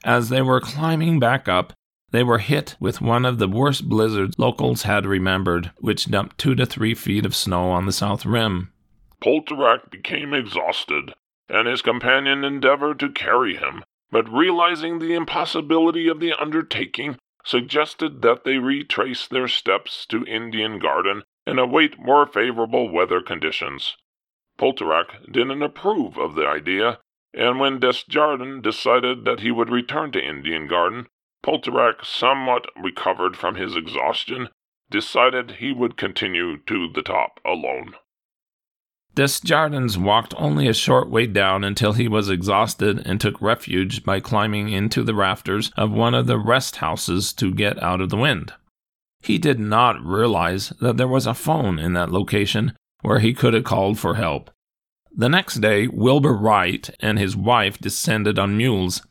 As 0.03 0.29
they 0.29 0.41
were 0.41 0.59
climbing 0.59 1.19
back 1.19 1.47
up, 1.47 1.73
they 2.11 2.23
were 2.23 2.37
hit 2.37 2.75
with 2.79 3.01
one 3.01 3.25
of 3.25 3.39
the 3.39 3.47
worst 3.47 3.89
blizzards 3.89 4.37
locals 4.37 4.83
had 4.83 5.05
remembered, 5.05 5.71
which 5.79 6.09
dumped 6.11 6.37
two 6.37 6.53
to 6.55 6.65
three 6.65 6.93
feet 6.93 7.25
of 7.25 7.35
snow 7.35 7.71
on 7.71 7.85
the 7.85 7.91
south 7.91 8.25
rim. 8.25 8.71
Poltorak 9.21 9.89
became 9.89 10.33
exhausted, 10.33 11.13
and 11.49 11.67
his 11.67 11.81
companion 11.81 12.43
endeavored 12.43 12.99
to 12.99 13.09
carry 13.09 13.55
him, 13.55 13.83
but 14.11 14.31
realizing 14.31 14.99
the 14.99 15.13
impossibility 15.13 16.07
of 16.07 16.19
the 16.19 16.33
undertaking, 16.33 17.17
suggested 17.43 18.21
that 18.21 18.43
they 18.43 18.57
retrace 18.57 19.27
their 19.27 19.47
steps 19.47 20.05
to 20.05 20.25
Indian 20.25 20.79
Garden 20.79 21.23
and 21.45 21.59
await 21.59 21.99
more 21.99 22.25
favorable 22.25 22.89
weather 22.89 23.21
conditions. 23.21 23.97
Poltorak 24.57 25.31
didn't 25.31 25.61
approve 25.61 26.17
of 26.17 26.35
the 26.35 26.47
idea 26.47 26.99
and 27.35 27.59
when 27.59 27.79
Desjardins 27.79 28.63
decided 28.63 29.25
that 29.25 29.41
he 29.41 29.51
would 29.51 29.69
return 29.69 30.11
to 30.13 30.25
Indian 30.25 30.67
Garden, 30.67 31.07
Poltorak, 31.43 32.05
somewhat 32.05 32.65
recovered 32.81 33.35
from 33.35 33.55
his 33.55 33.75
exhaustion, 33.75 34.47
decided 34.89 35.51
he 35.51 35.73
would 35.73 35.97
continue 35.97 36.57
to 36.65 36.87
the 36.87 37.01
top 37.01 37.39
alone. 37.45 37.95
Desjardins 39.15 39.97
walked 39.97 40.33
only 40.37 40.67
a 40.67 40.73
short 40.73 41.09
way 41.09 41.27
down 41.27 41.63
until 41.63 41.93
he 41.93 42.07
was 42.07 42.29
exhausted 42.29 43.05
and 43.05 43.19
took 43.19 43.41
refuge 43.41 44.03
by 44.03 44.19
climbing 44.19 44.69
into 44.69 45.03
the 45.03 45.15
rafters 45.15 45.71
of 45.77 45.91
one 45.91 46.13
of 46.13 46.27
the 46.27 46.37
rest 46.37 46.77
houses 46.77 47.33
to 47.33 47.53
get 47.53 47.81
out 47.81 48.01
of 48.01 48.09
the 48.09 48.17
wind. 48.17 48.53
He 49.25 49.39
did 49.39 49.59
not 49.59 50.05
realize 50.05 50.69
that 50.81 50.97
there 50.97 51.07
was 51.07 51.25
a 51.25 51.33
phone 51.33 51.79
in 51.79 51.93
that 51.93 52.11
location 52.11 52.73
where 53.01 53.17
he 53.17 53.33
could 53.33 53.55
have 53.55 53.63
called 53.63 53.97
for 53.97 54.13
help. 54.13 54.51
The 55.17 55.29
next 55.29 55.61
day, 55.61 55.87
Wilbur 55.87 56.33
Wright 56.33 56.87
and 56.99 57.17
his 57.17 57.35
wife 57.35 57.79
descended 57.79 58.37
on 58.37 58.55
mules. 58.55 59.01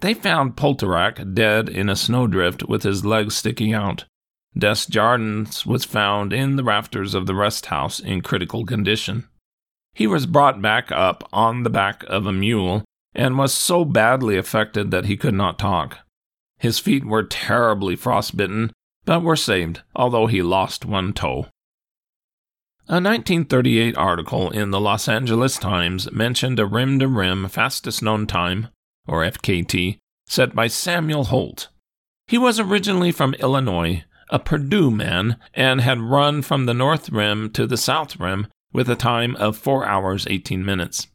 They 0.00 0.12
found 0.12 0.56
Poltorak 0.56 1.34
dead 1.34 1.68
in 1.68 1.88
a 1.88 1.94
snowdrift 1.94 2.64
with 2.68 2.82
his 2.82 3.04
legs 3.04 3.36
sticking 3.36 3.72
out. 3.72 4.06
Desjardins 4.58 5.64
was 5.64 5.84
found 5.84 6.32
in 6.32 6.56
the 6.56 6.64
rafters 6.64 7.14
of 7.14 7.26
the 7.26 7.34
rest 7.36 7.66
house 7.66 8.00
in 8.00 8.22
critical 8.22 8.66
condition. 8.66 9.28
He 9.94 10.08
was 10.08 10.26
brought 10.26 10.60
back 10.60 10.90
up 10.90 11.28
on 11.32 11.62
the 11.62 11.70
back 11.70 12.02
of 12.08 12.26
a 12.26 12.32
mule 12.32 12.84
and 13.14 13.38
was 13.38 13.54
so 13.54 13.84
badly 13.84 14.36
affected 14.36 14.90
that 14.90 15.04
he 15.04 15.16
could 15.16 15.34
not 15.34 15.60
talk. 15.60 15.98
His 16.58 16.80
feet 16.80 17.04
were 17.04 17.22
terribly 17.22 17.94
frostbitten, 17.94 18.72
but 19.04 19.22
were 19.22 19.36
saved, 19.36 19.82
although 19.94 20.26
he 20.26 20.42
lost 20.42 20.84
one 20.84 21.12
toe. 21.12 21.46
A 22.88 22.98
1938 22.98 23.96
article 23.96 24.50
in 24.50 24.70
the 24.70 24.80
Los 24.80 25.08
Angeles 25.08 25.56
Times 25.56 26.10
mentioned 26.10 26.58
a 26.58 26.66
rim 26.66 26.98
to 26.98 27.06
rim 27.06 27.48
fastest 27.48 28.02
known 28.02 28.26
time, 28.26 28.68
or 29.06 29.22
FKT, 29.22 29.98
set 30.26 30.54
by 30.54 30.66
Samuel 30.66 31.24
Holt. 31.24 31.68
He 32.26 32.38
was 32.38 32.58
originally 32.58 33.12
from 33.12 33.34
Illinois, 33.34 34.04
a 34.28 34.38
Purdue 34.38 34.90
man, 34.90 35.36
and 35.54 35.80
had 35.80 36.00
run 36.00 36.42
from 36.42 36.66
the 36.66 36.74
North 36.74 37.10
Rim 37.10 37.50
to 37.50 37.66
the 37.66 37.76
South 37.76 38.18
Rim 38.18 38.46
with 38.72 38.88
a 38.88 38.96
time 38.96 39.34
of 39.36 39.56
4 39.56 39.84
hours 39.84 40.26
18 40.28 40.64
minutes. 40.64 41.08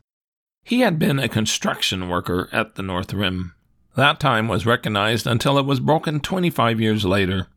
He 0.63 0.81
had 0.81 0.99
been 0.99 1.19
a 1.19 1.29
construction 1.29 2.09
worker 2.09 2.49
at 2.51 2.75
the 2.75 2.83
North 2.83 3.13
Rim. 3.13 3.53
That 3.95 4.19
time 4.19 4.47
was 4.47 4.65
recognized 4.65 5.25
until 5.25 5.57
it 5.57 5.65
was 5.65 5.79
broken 5.79 6.19
25 6.19 6.81
years 6.81 7.05
later. 7.05 7.47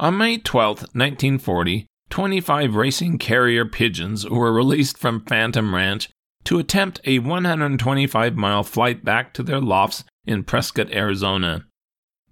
On 0.00 0.16
May 0.16 0.38
12, 0.38 0.78
1940, 0.94 1.84
25 2.08 2.74
racing 2.74 3.18
carrier 3.18 3.66
pigeons 3.66 4.26
were 4.26 4.50
released 4.50 4.96
from 4.96 5.26
Phantom 5.26 5.74
Ranch 5.74 6.08
to 6.44 6.58
attempt 6.58 7.02
a 7.04 7.18
125 7.18 8.34
mile 8.34 8.62
flight 8.62 9.04
back 9.04 9.34
to 9.34 9.42
their 9.42 9.60
lofts 9.60 10.04
in 10.24 10.42
Prescott, 10.42 10.90
Arizona. 10.90 11.66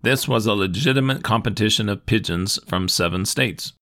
This 0.00 0.26
was 0.26 0.46
a 0.46 0.54
legitimate 0.54 1.22
competition 1.22 1.90
of 1.90 2.06
pigeons 2.06 2.58
from 2.66 2.88
seven 2.88 3.26
states. 3.26 3.74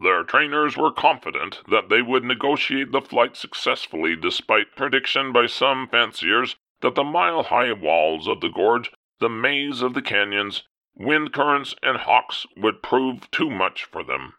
Their 0.00 0.24
trainers 0.24 0.78
were 0.78 0.90
confident 0.90 1.58
that 1.70 1.90
they 1.90 2.00
would 2.00 2.24
negotiate 2.24 2.92
the 2.92 3.02
flight 3.02 3.36
successfully 3.36 4.16
despite 4.16 4.74
prediction 4.74 5.34
by 5.34 5.48
some 5.48 5.86
fanciers 5.86 6.56
that 6.80 6.94
the 6.94 7.04
mile 7.04 7.42
high 7.42 7.74
walls 7.74 8.26
of 8.26 8.40
the 8.40 8.48
gorge, 8.48 8.90
the 9.20 9.28
maze 9.28 9.82
of 9.82 9.92
the 9.92 10.00
canyons, 10.00 10.62
wind 10.98 11.32
currents, 11.32 11.74
and 11.82 11.98
hawks 11.98 12.46
would 12.56 12.82
prove 12.82 13.30
too 13.30 13.50
much 13.50 13.84
for 13.84 14.02
them. 14.02 14.34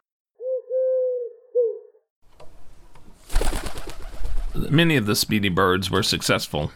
Many 4.69 4.97
of 4.97 5.05
the 5.05 5.15
speedy 5.15 5.49
birds 5.49 5.89
were 5.89 6.03
successful. 6.03 6.71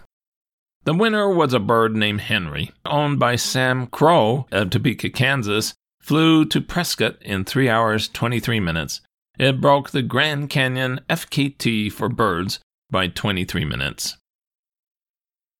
The 0.85 0.93
winner 0.93 1.33
was 1.33 1.53
a 1.53 1.59
bird 1.59 1.95
named 1.95 2.21
Henry, 2.21 2.71
owned 2.85 3.19
by 3.19 3.35
Sam 3.35 3.87
Crow 3.87 4.45
of 4.51 4.69
Topeka, 4.69 5.09
Kansas, 5.09 5.73
flew 6.01 6.45
to 6.45 6.61
Prescott 6.61 7.15
in 7.21 7.45
3 7.45 7.69
hours 7.69 8.09
23 8.09 8.59
minutes. 8.59 9.01
It 9.39 9.61
broke 9.61 9.89
the 9.89 10.01
Grand 10.01 10.49
Canyon 10.49 10.99
FKT 11.09 11.91
for 11.91 12.09
birds 12.09 12.59
by 12.91 13.07
23 13.07 13.65
minutes. 13.65 14.17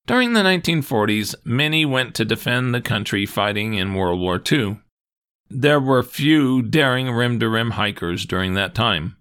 During 0.06 0.34
the 0.34 0.42
1940s, 0.42 1.36
many 1.46 1.86
went 1.86 2.14
to 2.16 2.26
defend 2.26 2.74
the 2.74 2.82
country 2.82 3.26
fighting 3.26 3.76
in 3.76 3.94
World 3.94 4.20
War 4.20 4.42
II. 4.52 4.80
There 5.50 5.80
were 5.80 6.04
few 6.04 6.62
daring 6.62 7.10
rim 7.12 7.40
to 7.40 7.48
rim 7.48 7.72
hikers 7.72 8.26
during 8.26 8.54
that 8.56 8.76
time. 8.76 9.16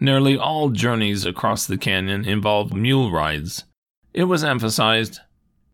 Nearly 0.00 0.38
all 0.38 0.70
journeys 0.70 1.26
across 1.26 1.66
the 1.66 1.76
canyon 1.76 2.24
involved 2.24 2.72
mule 2.74 3.10
rides. 3.10 3.64
It 4.14 4.24
was 4.24 4.42
emphasized 4.42 5.20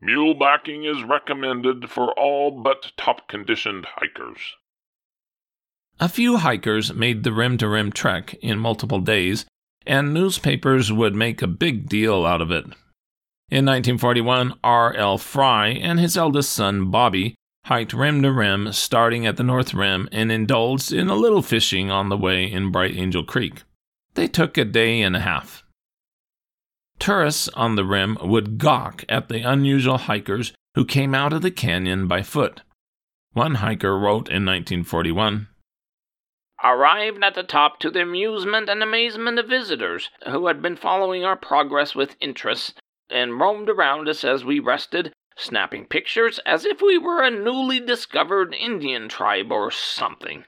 Mule 0.00 0.34
backing 0.34 0.84
is 0.84 1.02
recommended 1.02 1.90
for 1.90 2.12
all 2.12 2.50
but 2.50 2.92
top 2.96 3.28
conditioned 3.28 3.86
hikers. 3.96 4.54
A 5.98 6.08
few 6.08 6.36
hikers 6.36 6.92
made 6.92 7.24
the 7.24 7.32
rim 7.32 7.58
to 7.58 7.68
rim 7.68 7.90
trek 7.90 8.34
in 8.34 8.58
multiple 8.58 9.00
days, 9.00 9.44
and 9.84 10.14
newspapers 10.14 10.92
would 10.92 11.16
make 11.16 11.42
a 11.42 11.48
big 11.48 11.88
deal 11.88 12.24
out 12.24 12.40
of 12.40 12.52
it. 12.52 12.66
In 13.50 13.64
1941, 13.64 14.58
R. 14.62 14.92
L. 14.94 15.16
Fry 15.16 15.68
and 15.68 15.98
his 15.98 16.18
eldest 16.18 16.52
son, 16.52 16.90
Bobby, 16.90 17.34
hiked 17.64 17.94
rim 17.94 18.22
to 18.22 18.30
rim, 18.30 18.72
starting 18.72 19.26
at 19.26 19.38
the 19.38 19.42
North 19.42 19.72
Rim, 19.72 20.06
and 20.12 20.30
indulged 20.30 20.92
in 20.92 21.08
a 21.08 21.14
little 21.14 21.40
fishing 21.40 21.90
on 21.90 22.10
the 22.10 22.18
way 22.18 22.44
in 22.44 22.70
Bright 22.70 22.94
Angel 22.94 23.24
Creek. 23.24 23.62
They 24.12 24.26
took 24.26 24.58
a 24.58 24.66
day 24.66 25.00
and 25.00 25.16
a 25.16 25.20
half. 25.20 25.64
Tourists 26.98 27.48
on 27.54 27.76
the 27.76 27.86
rim 27.86 28.18
would 28.20 28.58
gawk 28.58 29.06
at 29.08 29.30
the 29.30 29.40
unusual 29.40 29.96
hikers 29.96 30.52
who 30.74 30.84
came 30.84 31.14
out 31.14 31.32
of 31.32 31.40
the 31.40 31.50
canyon 31.50 32.06
by 32.06 32.22
foot. 32.22 32.60
One 33.32 33.56
hiker 33.56 33.98
wrote 33.98 34.28
in 34.28 34.44
1941 34.44 35.48
arrived 36.62 37.22
at 37.22 37.34
the 37.34 37.42
top 37.42 37.78
to 37.78 37.90
the 37.90 38.02
amusement 38.02 38.68
and 38.68 38.82
amazement 38.82 39.38
of 39.38 39.48
visitors 39.48 40.10
who 40.26 40.48
had 40.48 40.60
been 40.60 40.76
following 40.76 41.24
our 41.24 41.36
progress 41.36 41.94
with 41.94 42.16
interest 42.20 42.80
and 43.10 43.40
roamed 43.40 43.68
around 43.68 44.08
us 44.08 44.24
as 44.24 44.44
we 44.44 44.58
rested, 44.58 45.12
snapping 45.36 45.86
pictures 45.86 46.40
as 46.44 46.64
if 46.64 46.80
we 46.82 46.98
were 46.98 47.22
a 47.22 47.30
newly 47.30 47.80
discovered 47.80 48.54
Indian 48.54 49.08
tribe 49.08 49.52
or 49.52 49.70
something. 49.70 50.44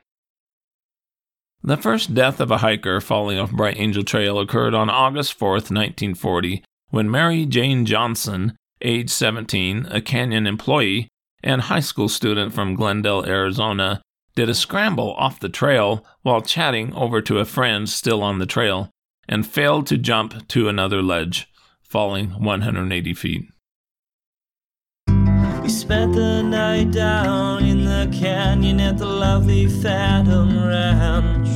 The 1.62 1.76
first 1.76 2.14
death 2.14 2.40
of 2.40 2.50
a 2.50 2.58
hiker 2.58 3.00
falling 3.00 3.38
off 3.38 3.52
Bright 3.52 3.78
Angel 3.78 4.02
Trail 4.02 4.38
occurred 4.38 4.74
on 4.74 4.88
August 4.88 5.34
4, 5.34 5.50
1940, 5.50 6.64
when 6.88 7.10
Mary 7.10 7.44
Jane 7.44 7.84
Johnson, 7.84 8.56
age 8.80 9.10
17, 9.10 9.86
a 9.90 10.00
canyon 10.00 10.46
employee, 10.46 11.08
and 11.42 11.62
high 11.62 11.80
school 11.80 12.08
student 12.08 12.52
from 12.52 12.74
Glendale, 12.74 13.24
Arizona, 13.26 14.00
did 14.34 14.48
a 14.48 14.54
scramble 14.54 15.12
off 15.14 15.40
the 15.40 15.48
trail 15.48 16.04
while 16.22 16.40
chatting 16.40 16.94
over 16.94 17.20
to 17.20 17.38
a 17.38 17.44
friend 17.44 17.88
still 17.88 18.22
on 18.22 18.38
the 18.38 18.46
trail 18.46 18.90
and 19.28 19.46
failed 19.46 19.86
to 19.86 19.98
jump 19.98 20.48
to 20.48 20.68
another 20.68 21.02
ledge, 21.02 21.46
falling 21.90 22.30
180 22.30 23.14
feet. 23.14 23.42
We 25.60 25.68
spent 25.68 26.14
the 26.14 26.40
night 26.40 26.92
down 26.92 27.64
in 27.64 27.84
the 27.84 28.08
canyon 28.16 28.78
at 28.78 28.96
the 28.96 29.06
lovely 29.06 29.66
Phantom 29.66 30.64
Ranch. 30.64 31.48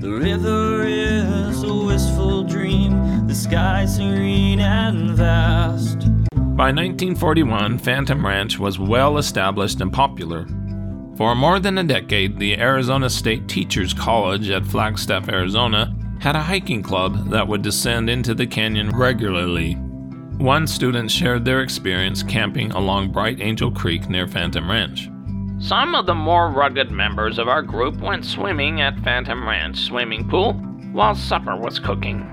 The 0.00 0.10
river 0.10 0.84
is 0.84 1.62
a 1.62 1.72
wistful 1.72 2.42
dream, 2.42 3.26
the 3.28 3.34
sky 3.34 3.86
serene 3.86 4.58
and 4.58 5.10
vast. 5.10 6.00
By 6.34 6.70
1941, 6.72 7.78
Phantom 7.78 8.26
Ranch 8.26 8.58
was 8.58 8.80
well 8.80 9.18
established 9.18 9.80
and 9.80 9.92
popular, 9.92 10.46
for 11.16 11.36
more 11.36 11.60
than 11.60 11.78
a 11.78 11.84
decade, 11.84 12.40
the 12.40 12.58
Arizona 12.58 13.08
State 13.08 13.46
Teachers 13.46 13.94
College 13.94 14.50
at 14.50 14.66
Flagstaff, 14.66 15.28
Arizona, 15.28 15.94
had 16.24 16.36
a 16.36 16.42
hiking 16.42 16.82
club 16.82 17.28
that 17.28 17.46
would 17.46 17.60
descend 17.60 18.08
into 18.08 18.32
the 18.32 18.46
canyon 18.46 18.88
regularly. 18.96 19.74
One 20.38 20.66
student 20.66 21.10
shared 21.10 21.44
their 21.44 21.60
experience 21.60 22.22
camping 22.22 22.70
along 22.70 23.12
Bright 23.12 23.42
Angel 23.42 23.70
Creek 23.70 24.08
near 24.08 24.26
Phantom 24.26 24.70
Ranch. 24.70 25.10
Some 25.58 25.94
of 25.94 26.06
the 26.06 26.14
more 26.14 26.48
rugged 26.48 26.90
members 26.90 27.38
of 27.38 27.46
our 27.46 27.60
group 27.60 27.98
went 27.98 28.24
swimming 28.24 28.80
at 28.80 28.98
Phantom 29.00 29.46
Ranch 29.46 29.76
swimming 29.76 30.26
pool 30.26 30.54
while 30.92 31.14
supper 31.14 31.58
was 31.58 31.78
cooking. 31.78 32.26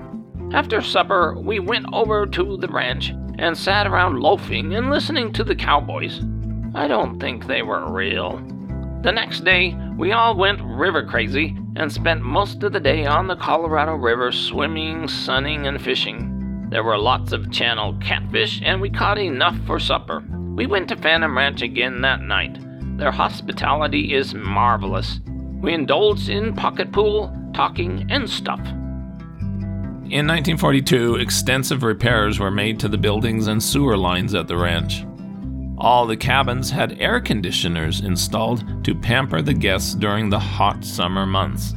After 0.54 0.80
supper, 0.80 1.38
we 1.38 1.58
went 1.58 1.84
over 1.92 2.24
to 2.24 2.56
the 2.56 2.68
ranch 2.68 3.10
and 3.38 3.54
sat 3.54 3.86
around 3.86 4.20
loafing 4.20 4.74
and 4.74 4.88
listening 4.88 5.34
to 5.34 5.44
the 5.44 5.54
cowboys. 5.54 6.18
I 6.74 6.88
don't 6.88 7.20
think 7.20 7.46
they 7.46 7.60
were 7.60 7.92
real. 7.92 8.38
The 9.02 9.12
next 9.12 9.44
day, 9.44 9.76
we 9.98 10.12
all 10.12 10.34
went 10.34 10.62
river 10.62 11.04
crazy 11.04 11.58
and 11.76 11.90
spent 11.90 12.22
most 12.22 12.62
of 12.62 12.72
the 12.72 12.80
day 12.80 13.06
on 13.06 13.26
the 13.26 13.36
Colorado 13.36 13.94
River 13.94 14.32
swimming, 14.32 15.08
sunning, 15.08 15.66
and 15.66 15.80
fishing. 15.80 16.68
There 16.70 16.84
were 16.84 16.98
lots 16.98 17.32
of 17.32 17.50
channel 17.50 17.96
catfish, 18.00 18.60
and 18.64 18.80
we 18.80 18.90
caught 18.90 19.18
enough 19.18 19.56
for 19.66 19.78
supper. 19.78 20.22
We 20.54 20.66
went 20.66 20.88
to 20.88 20.96
Phantom 20.96 21.36
Ranch 21.36 21.62
again 21.62 22.00
that 22.02 22.20
night. 22.20 22.58
Their 22.98 23.10
hospitality 23.10 24.14
is 24.14 24.34
marvelous. 24.34 25.20
We 25.60 25.72
indulged 25.74 26.28
in 26.28 26.54
pocket 26.54 26.92
pool, 26.92 27.34
talking, 27.54 28.06
and 28.10 28.28
stuff. 28.28 28.60
In 30.10 30.26
1942, 30.26 31.16
extensive 31.16 31.82
repairs 31.82 32.38
were 32.38 32.50
made 32.50 32.78
to 32.80 32.88
the 32.88 32.98
buildings 32.98 33.46
and 33.46 33.62
sewer 33.62 33.96
lines 33.96 34.34
at 34.34 34.46
the 34.46 34.56
ranch. 34.56 35.04
All 35.82 36.06
the 36.06 36.16
cabins 36.16 36.70
had 36.70 37.00
air 37.00 37.20
conditioners 37.20 38.02
installed 38.02 38.84
to 38.84 38.94
pamper 38.94 39.42
the 39.42 39.52
guests 39.52 39.94
during 39.94 40.30
the 40.30 40.38
hot 40.38 40.84
summer 40.84 41.26
months. 41.26 41.74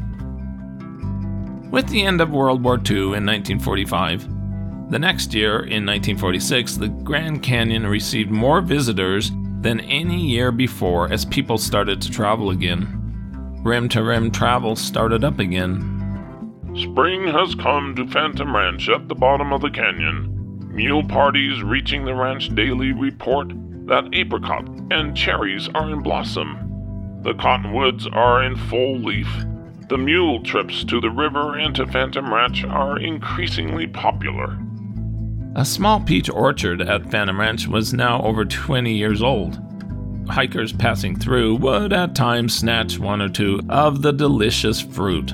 With 1.71 1.89
the 1.89 2.03
end 2.03 2.21
of 2.21 2.29
World 2.29 2.63
War 2.63 2.75
II 2.75 3.17
in 3.17 3.25
1945, 3.25 4.91
the 4.91 4.99
next 4.99 5.33
year, 5.33 5.55
in 5.55 5.87
1946, 5.87 6.75
the 6.75 6.89
Grand 6.89 7.41
Canyon 7.41 7.87
received 7.87 8.29
more 8.29 8.61
visitors 8.61 9.31
than 9.61 9.79
any 9.79 10.23
year 10.23 10.51
before 10.51 11.11
as 11.11 11.25
people 11.25 11.57
started 11.57 11.99
to 12.03 12.11
travel 12.11 12.51
again. 12.51 13.01
Rim 13.63 13.89
to 13.89 14.03
rim 14.03 14.29
travel 14.29 14.75
started 14.75 15.23
up 15.23 15.39
again. 15.39 15.81
Spring 16.75 17.23
has 17.23 17.55
come 17.55 17.95
to 17.95 18.05
Phantom 18.05 18.55
Ranch 18.55 18.87
at 18.87 19.07
the 19.07 19.15
bottom 19.15 19.51
of 19.51 19.61
the 19.61 19.71
canyon. 19.71 20.69
Mule 20.75 21.03
parties 21.07 21.63
reaching 21.63 22.05
the 22.05 22.13
ranch 22.13 22.53
daily 22.53 22.91
report 22.91 23.51
that 23.85 24.09
apricot 24.13 24.67
and 24.91 25.15
cherries 25.15 25.69
are 25.75 25.89
in 25.91 26.01
blossom. 26.01 27.19
The 27.23 27.33
cottonwoods 27.33 28.07
are 28.07 28.43
in 28.43 28.55
full 28.55 28.97
leaf. 28.97 29.27
The 29.89 29.97
mule 29.97 30.41
trips 30.41 30.83
to 30.85 30.99
the 30.99 31.09
river 31.09 31.57
and 31.57 31.75
to 31.75 31.85
Phantom 31.85 32.33
Ranch 32.33 32.63
are 32.63 32.99
increasingly 32.99 33.87
popular. 33.87 34.57
A 35.55 35.63
small 35.63 35.99
peach 36.01 36.29
orchard 36.29 36.81
at 36.81 37.09
Phantom 37.09 37.39
Ranch 37.39 37.67
was 37.67 37.93
now 37.93 38.21
over 38.23 38.43
20 38.43 38.93
years 38.93 39.21
old. 39.21 39.59
Hikers 40.27 40.73
passing 40.73 41.17
through 41.17 41.55
would 41.57 41.93
at 41.93 42.15
times 42.15 42.55
snatch 42.55 42.97
one 42.97 43.21
or 43.21 43.29
two 43.29 43.61
of 43.69 44.01
the 44.01 44.11
delicious 44.11 44.81
fruit. 44.81 45.31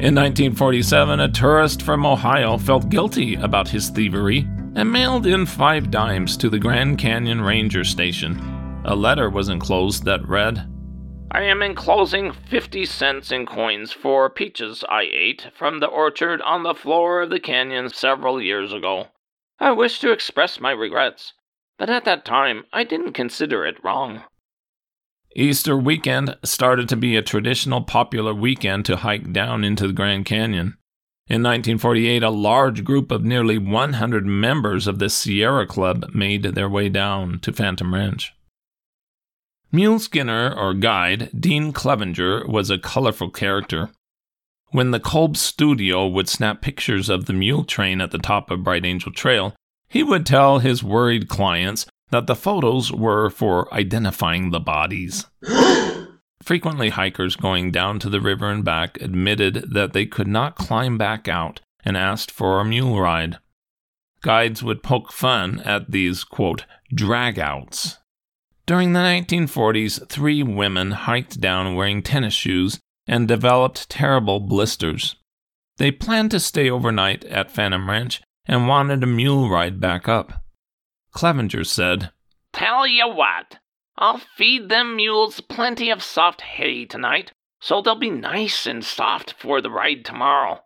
In 0.00 0.16
1947, 0.16 1.20
a 1.20 1.28
tourist 1.28 1.82
from 1.82 2.04
Ohio 2.06 2.56
felt 2.56 2.88
guilty 2.88 3.34
about 3.36 3.68
his 3.68 3.90
thievery 3.90 4.48
and 4.74 4.90
mailed 4.90 5.26
in 5.26 5.46
five 5.46 5.90
dimes 5.90 6.36
to 6.36 6.48
the 6.48 6.58
Grand 6.58 6.98
Canyon 6.98 7.40
Ranger 7.40 7.84
Station. 7.84 8.38
A 8.84 8.94
letter 8.94 9.30
was 9.30 9.48
enclosed 9.48 10.04
that 10.04 10.26
read, 10.26 10.68
I 11.34 11.44
am 11.44 11.62
enclosing 11.62 12.32
50 12.32 12.84
cents 12.84 13.32
in 13.32 13.46
coins 13.46 13.90
for 13.90 14.28
peaches 14.28 14.84
I 14.86 15.08
ate 15.10 15.48
from 15.54 15.80
the 15.80 15.86
orchard 15.86 16.42
on 16.42 16.62
the 16.62 16.74
floor 16.74 17.22
of 17.22 17.30
the 17.30 17.40
canyon 17.40 17.88
several 17.88 18.40
years 18.40 18.70
ago. 18.70 19.08
I 19.58 19.72
wish 19.72 19.98
to 20.00 20.12
express 20.12 20.60
my 20.60 20.72
regrets, 20.72 21.32
but 21.78 21.88
at 21.88 22.04
that 22.04 22.26
time 22.26 22.64
I 22.70 22.84
didn't 22.84 23.14
consider 23.14 23.64
it 23.64 23.82
wrong. 23.82 24.24
Easter 25.34 25.74
weekend 25.74 26.36
started 26.44 26.86
to 26.90 26.96
be 26.96 27.16
a 27.16 27.22
traditional 27.22 27.80
popular 27.80 28.34
weekend 28.34 28.84
to 28.84 28.96
hike 28.96 29.32
down 29.32 29.64
into 29.64 29.86
the 29.86 29.94
Grand 29.94 30.26
Canyon. 30.26 30.76
In 31.28 31.42
1948, 31.42 32.22
a 32.22 32.30
large 32.30 32.82
group 32.82 33.12
of 33.12 33.24
nearly 33.24 33.56
100 33.56 34.26
members 34.26 34.86
of 34.86 34.98
the 34.98 35.08
Sierra 35.08 35.66
Club 35.66 36.10
made 36.12 36.42
their 36.42 36.68
way 36.68 36.88
down 36.88 37.38
to 37.40 37.52
Phantom 37.52 37.94
Ranch. 37.94 38.32
Mule 39.70 40.00
Skinner, 40.00 40.52
or 40.52 40.74
guide, 40.74 41.30
Dean 41.38 41.72
Clevenger, 41.72 42.44
was 42.46 42.70
a 42.70 42.76
colorful 42.76 43.30
character. 43.30 43.90
When 44.72 44.90
the 44.90 45.00
Kolb 45.00 45.36
studio 45.36 46.06
would 46.08 46.28
snap 46.28 46.60
pictures 46.60 47.08
of 47.08 47.26
the 47.26 47.32
mule 47.32 47.64
train 47.64 48.00
at 48.00 48.10
the 48.10 48.18
top 48.18 48.50
of 48.50 48.64
Bright 48.64 48.84
Angel 48.84 49.12
Trail, 49.12 49.54
he 49.88 50.02
would 50.02 50.26
tell 50.26 50.58
his 50.58 50.82
worried 50.82 51.28
clients 51.28 51.86
that 52.10 52.26
the 52.26 52.36
photos 52.36 52.92
were 52.92 53.30
for 53.30 53.72
identifying 53.72 54.50
the 54.50 54.60
bodies. 54.60 55.26
Frequently, 56.42 56.90
hikers 56.90 57.36
going 57.36 57.70
down 57.70 57.98
to 58.00 58.10
the 58.10 58.20
river 58.20 58.50
and 58.50 58.64
back 58.64 59.00
admitted 59.00 59.72
that 59.72 59.92
they 59.92 60.06
could 60.06 60.26
not 60.26 60.56
climb 60.56 60.98
back 60.98 61.28
out 61.28 61.60
and 61.84 61.96
asked 61.96 62.30
for 62.30 62.60
a 62.60 62.64
mule 62.64 63.00
ride. 63.00 63.38
Guides 64.22 64.62
would 64.62 64.82
poke 64.82 65.12
fun 65.12 65.60
at 65.60 65.90
these, 65.90 66.24
quote, 66.24 66.64
dragouts. 66.94 67.98
During 68.66 68.92
the 68.92 69.00
1940s, 69.00 70.08
three 70.08 70.42
women 70.42 70.92
hiked 70.92 71.40
down 71.40 71.74
wearing 71.74 72.02
tennis 72.02 72.34
shoes 72.34 72.78
and 73.06 73.26
developed 73.26 73.90
terrible 73.90 74.38
blisters. 74.38 75.16
They 75.78 75.90
planned 75.90 76.30
to 76.32 76.40
stay 76.40 76.70
overnight 76.70 77.24
at 77.24 77.50
Phantom 77.50 77.88
Ranch 77.88 78.22
and 78.46 78.68
wanted 78.68 79.02
a 79.02 79.06
mule 79.06 79.48
ride 79.48 79.80
back 79.80 80.08
up. 80.08 80.44
Clevenger 81.12 81.64
said, 81.64 82.10
Tell 82.52 82.86
you 82.86 83.08
what, 83.08 83.58
I'll 83.96 84.18
feed 84.18 84.68
them 84.68 84.96
mules 84.96 85.40
plenty 85.40 85.90
of 85.90 86.02
soft 86.02 86.40
hay 86.40 86.86
tonight, 86.86 87.32
so 87.60 87.80
they'll 87.80 87.94
be 87.94 88.10
nice 88.10 88.66
and 88.66 88.84
soft 88.84 89.34
for 89.38 89.60
the 89.60 89.70
ride 89.70 90.04
tomorrow. 90.04 90.62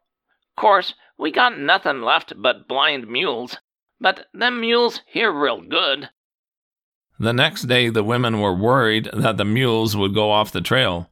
Course, 0.56 0.94
we 1.18 1.30
got 1.30 1.58
nothing 1.58 2.02
left 2.02 2.34
but 2.36 2.68
blind 2.68 3.08
mules, 3.08 3.58
but 4.00 4.26
them 4.32 4.60
mules 4.60 5.00
hear 5.06 5.32
real 5.32 5.60
good. 5.60 6.10
The 7.18 7.32
next 7.32 7.62
day, 7.62 7.88
the 7.88 8.04
women 8.04 8.40
were 8.40 8.54
worried 8.54 9.08
that 9.12 9.38
the 9.38 9.44
mules 9.44 9.96
would 9.96 10.14
go 10.14 10.30
off 10.30 10.52
the 10.52 10.60
trail. 10.60 11.10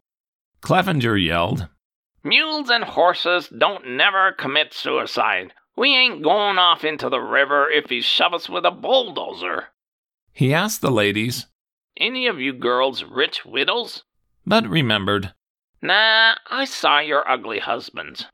Clevenger 0.61 1.16
yelled, 1.16 1.68
Mules 2.22 2.70
and 2.70 2.85
horses 2.85 3.48
don't 3.48 3.96
never 3.96 4.33
commit 4.33 4.72
suicide. 4.72 5.53
We 5.77 5.94
ain't 5.94 6.22
going 6.22 6.59
off 6.59 6.85
into 6.85 7.09
the 7.09 7.20
river 7.20 7.70
if 7.70 7.90
he 7.90 8.00
shove 8.00 8.33
us 8.33 8.48
with 8.48 8.64
a 8.64 8.70
bulldozer. 8.70 9.68
He 10.33 10.55
asked 10.55 10.81
the 10.81 10.90
ladies, 10.90 11.46
Any 11.98 12.26
of 12.26 12.40
you 12.40 12.52
girls 12.52 13.04
rich 13.04 13.44
widows? 13.44 14.02
but 14.46 14.66
remembered 14.68 15.33
Nah, 15.80 16.35
I 16.50 16.64
saw 16.64 16.98
your 17.00 17.28
ugly 17.28 17.59
husbands. 17.61 18.26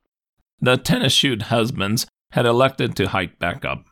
the 0.61 0.77
tennis 0.77 1.13
shoe 1.13 1.37
husbands 1.41 2.07
had 2.33 2.47
elected 2.47 2.95
to 2.97 3.09
hike 3.09 3.39
back 3.39 3.65
up. 3.65 3.85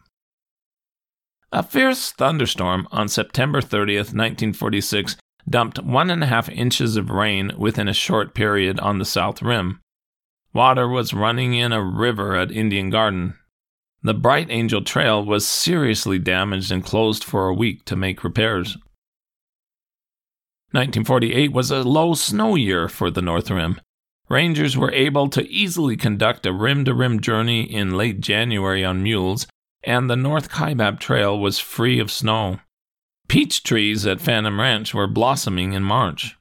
A 1.51 1.63
fierce 1.63 2.13
thunderstorm 2.13 2.87
on 2.93 3.09
September 3.09 3.61
30th, 3.61 4.13
1946, 4.15 5.17
dumped 5.49 5.83
one 5.83 6.11
and 6.11 6.23
a 6.23 6.27
half 6.27 6.49
inches 6.51 6.97
of 6.97 7.11
rain 7.11 7.53
within 7.57 7.89
a 7.89 7.95
short 7.95 8.35
period 8.35 8.79
on 8.81 8.99
the 8.99 9.05
south 9.05 9.41
rim. 9.43 9.81
Water 10.53 10.87
was 10.87 11.15
running 11.15 11.55
in 11.55 11.73
a 11.73 11.83
river 11.83 12.37
at 12.37 12.51
Indian 12.53 12.91
Garden. 12.91 13.35
The 14.03 14.15
Bright 14.15 14.51
Angel 14.51 14.83
Trail 14.83 15.25
was 15.25 15.47
seriously 15.49 16.19
damaged 16.19 16.71
and 16.71 16.85
closed 16.85 17.25
for 17.25 17.49
a 17.49 17.55
week 17.55 17.85
to 17.87 17.97
make 17.97 18.23
repairs. 18.25 18.77
1948 20.73 21.51
was 21.51 21.71
a 21.71 21.83
low 21.83 22.13
snow 22.13 22.55
year 22.55 22.89
for 22.89 23.11
the 23.11 23.23
North 23.23 23.51
Rim. 23.51 23.81
Rangers 24.29 24.77
were 24.77 24.93
able 24.93 25.31
to 25.31 25.49
easily 25.49 25.97
conduct 25.97 26.45
a 26.45 26.53
rim 26.53 26.85
to 26.85 26.93
rim 26.93 27.21
journey 27.21 27.63
in 27.63 27.97
late 27.97 28.21
January 28.21 28.85
on 28.85 29.03
mules, 29.03 29.47
and 29.83 30.11
the 30.11 30.17
North 30.17 30.51
Kaibab 30.51 31.01
Trail 31.01 31.39
was 31.39 31.59
free 31.59 31.99
of 31.99 32.11
snow. 32.11 32.61
Peach 33.29 33.63
trees 33.63 34.07
at 34.07 34.21
Phantom 34.21 34.61
Ranch 34.61 34.93
were 34.93 35.07
blossoming 35.07 35.73
in 35.73 35.83
March. 35.83 36.37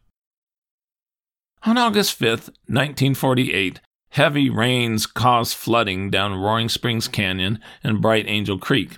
On 1.63 1.77
August 1.77 2.13
5, 2.13 2.27
1948, 2.67 3.79
heavy 4.09 4.49
rains 4.49 5.05
caused 5.05 5.55
flooding 5.55 6.09
down 6.09 6.35
Roaring 6.35 6.67
Springs 6.67 7.07
Canyon 7.07 7.59
and 7.81 8.01
Bright 8.01 8.25
Angel 8.27 8.57
Creek. 8.57 8.97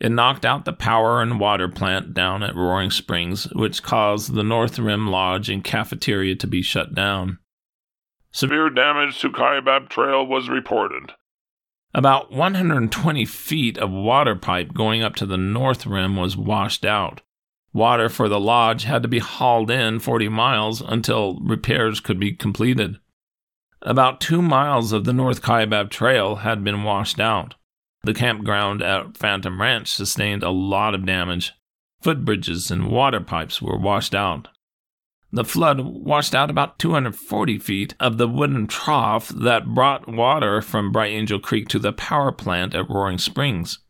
It 0.00 0.10
knocked 0.12 0.44
out 0.44 0.64
the 0.64 0.72
power 0.72 1.20
and 1.20 1.40
water 1.40 1.68
plant 1.68 2.14
down 2.14 2.42
at 2.42 2.54
Roaring 2.54 2.90
Springs, 2.90 3.44
which 3.52 3.82
caused 3.82 4.34
the 4.34 4.44
North 4.44 4.78
Rim 4.78 5.08
Lodge 5.08 5.48
and 5.50 5.64
cafeteria 5.64 6.36
to 6.36 6.46
be 6.46 6.62
shut 6.62 6.94
down. 6.94 7.38
Severe 8.30 8.70
damage 8.70 9.18
to 9.20 9.30
Kaibab 9.30 9.88
Trail 9.88 10.24
was 10.24 10.48
reported. 10.48 11.12
About 11.94 12.30
120 12.30 13.24
feet 13.24 13.78
of 13.78 13.90
water 13.90 14.36
pipe 14.36 14.74
going 14.74 15.02
up 15.02 15.16
to 15.16 15.26
the 15.26 15.38
North 15.38 15.86
Rim 15.86 16.16
was 16.16 16.36
washed 16.36 16.84
out. 16.84 17.22
Water 17.72 18.08
for 18.08 18.28
the 18.28 18.40
lodge 18.40 18.84
had 18.84 19.02
to 19.02 19.08
be 19.08 19.18
hauled 19.18 19.70
in 19.70 19.98
40 19.98 20.28
miles 20.28 20.80
until 20.80 21.40
repairs 21.40 22.00
could 22.00 22.20
be 22.20 22.32
completed. 22.32 22.98
About 23.82 24.20
two 24.20 24.42
miles 24.42 24.92
of 24.92 25.04
the 25.04 25.12
North 25.12 25.42
Kaibab 25.42 25.90
Trail 25.90 26.36
had 26.36 26.62
been 26.62 26.82
washed 26.82 27.18
out. 27.18 27.54
The 28.02 28.14
campground 28.14 28.82
at 28.82 29.16
Phantom 29.16 29.60
Ranch 29.60 29.88
sustained 29.88 30.42
a 30.42 30.50
lot 30.50 30.94
of 30.94 31.04
damage. 31.04 31.52
Footbridges 32.02 32.70
and 32.70 32.88
water 32.88 33.20
pipes 33.20 33.60
were 33.60 33.76
washed 33.76 34.14
out. 34.14 34.48
The 35.30 35.44
flood 35.44 35.80
washed 35.80 36.34
out 36.34 36.48
about 36.48 36.78
240 36.78 37.58
feet 37.58 37.94
of 38.00 38.16
the 38.16 38.28
wooden 38.28 38.66
trough 38.66 39.28
that 39.28 39.74
brought 39.74 40.08
water 40.08 40.62
from 40.62 40.90
Bright 40.90 41.12
Angel 41.12 41.38
Creek 41.38 41.68
to 41.68 41.78
the 41.78 41.92
power 41.92 42.32
plant 42.32 42.74
at 42.74 42.88
Roaring 42.88 43.18
Springs. 43.18 43.80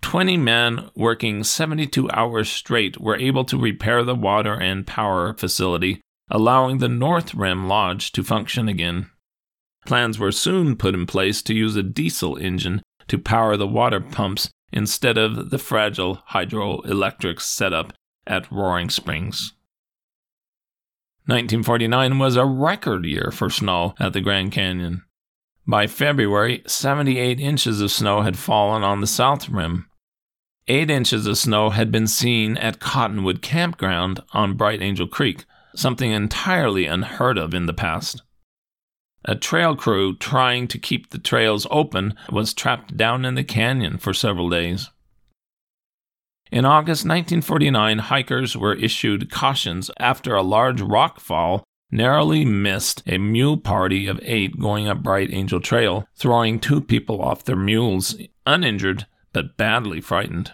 20 0.00 0.36
men 0.36 0.90
working 0.96 1.44
72 1.44 2.10
hours 2.10 2.50
straight 2.50 3.00
were 3.00 3.16
able 3.16 3.44
to 3.44 3.56
repair 3.56 4.02
the 4.02 4.14
water 4.14 4.54
and 4.54 4.86
power 4.86 5.32
facility, 5.34 6.00
allowing 6.28 6.78
the 6.78 6.88
North 6.88 7.34
Rim 7.34 7.68
Lodge 7.68 8.10
to 8.12 8.24
function 8.24 8.68
again. 8.68 9.10
Plans 9.86 10.18
were 10.18 10.32
soon 10.32 10.76
put 10.76 10.94
in 10.94 11.06
place 11.06 11.40
to 11.42 11.54
use 11.54 11.76
a 11.76 11.82
diesel 11.82 12.36
engine 12.36 12.82
to 13.08 13.18
power 13.18 13.56
the 13.56 13.66
water 13.66 14.00
pumps 14.00 14.50
instead 14.72 15.16
of 15.16 15.50
the 15.50 15.58
fragile 15.58 16.22
hydroelectric 16.30 17.40
setup 17.40 17.92
at 18.26 18.50
Roaring 18.50 18.90
Springs. 18.90 19.52
1949 21.26 22.18
was 22.18 22.36
a 22.36 22.44
record 22.44 23.06
year 23.06 23.30
for 23.32 23.48
snow 23.48 23.94
at 23.98 24.12
the 24.12 24.20
Grand 24.20 24.52
Canyon. 24.52 25.02
By 25.66 25.86
February, 25.86 26.62
78 26.66 27.40
inches 27.40 27.80
of 27.80 27.90
snow 27.90 28.20
had 28.20 28.36
fallen 28.36 28.82
on 28.82 29.00
the 29.00 29.06
south 29.06 29.48
rim. 29.48 29.88
Eight 30.68 30.90
inches 30.90 31.26
of 31.26 31.38
snow 31.38 31.70
had 31.70 31.90
been 31.90 32.06
seen 32.06 32.58
at 32.58 32.80
Cottonwood 32.80 33.40
Campground 33.40 34.20
on 34.32 34.56
Bright 34.56 34.82
Angel 34.82 35.06
Creek, 35.06 35.44
something 35.74 36.10
entirely 36.10 36.84
unheard 36.84 37.38
of 37.38 37.54
in 37.54 37.66
the 37.66 37.72
past. 37.72 38.22
A 39.26 39.34
trail 39.34 39.74
crew 39.74 40.16
trying 40.16 40.68
to 40.68 40.78
keep 40.78 41.10
the 41.10 41.18
trails 41.18 41.66
open 41.70 42.14
was 42.30 42.52
trapped 42.52 42.96
down 42.96 43.24
in 43.24 43.34
the 43.34 43.44
canyon 43.44 43.96
for 43.96 44.12
several 44.12 44.50
days. 44.50 44.90
In 46.52 46.64
August 46.64 47.04
1949, 47.04 47.98
hikers 47.98 48.56
were 48.56 48.74
issued 48.74 49.30
cautions 49.30 49.90
after 49.98 50.34
a 50.34 50.42
large 50.42 50.82
rock 50.82 51.20
fall 51.20 51.64
narrowly 51.90 52.44
missed 52.44 53.02
a 53.06 53.16
mule 53.16 53.56
party 53.56 54.06
of 54.06 54.20
eight 54.22 54.58
going 54.58 54.88
up 54.88 55.02
Bright 55.02 55.32
Angel 55.32 55.60
Trail, 55.60 56.06
throwing 56.16 56.60
two 56.60 56.80
people 56.80 57.22
off 57.22 57.44
their 57.44 57.56
mules, 57.56 58.16
uninjured 58.44 59.06
but 59.32 59.56
badly 59.56 60.00
frightened. 60.00 60.52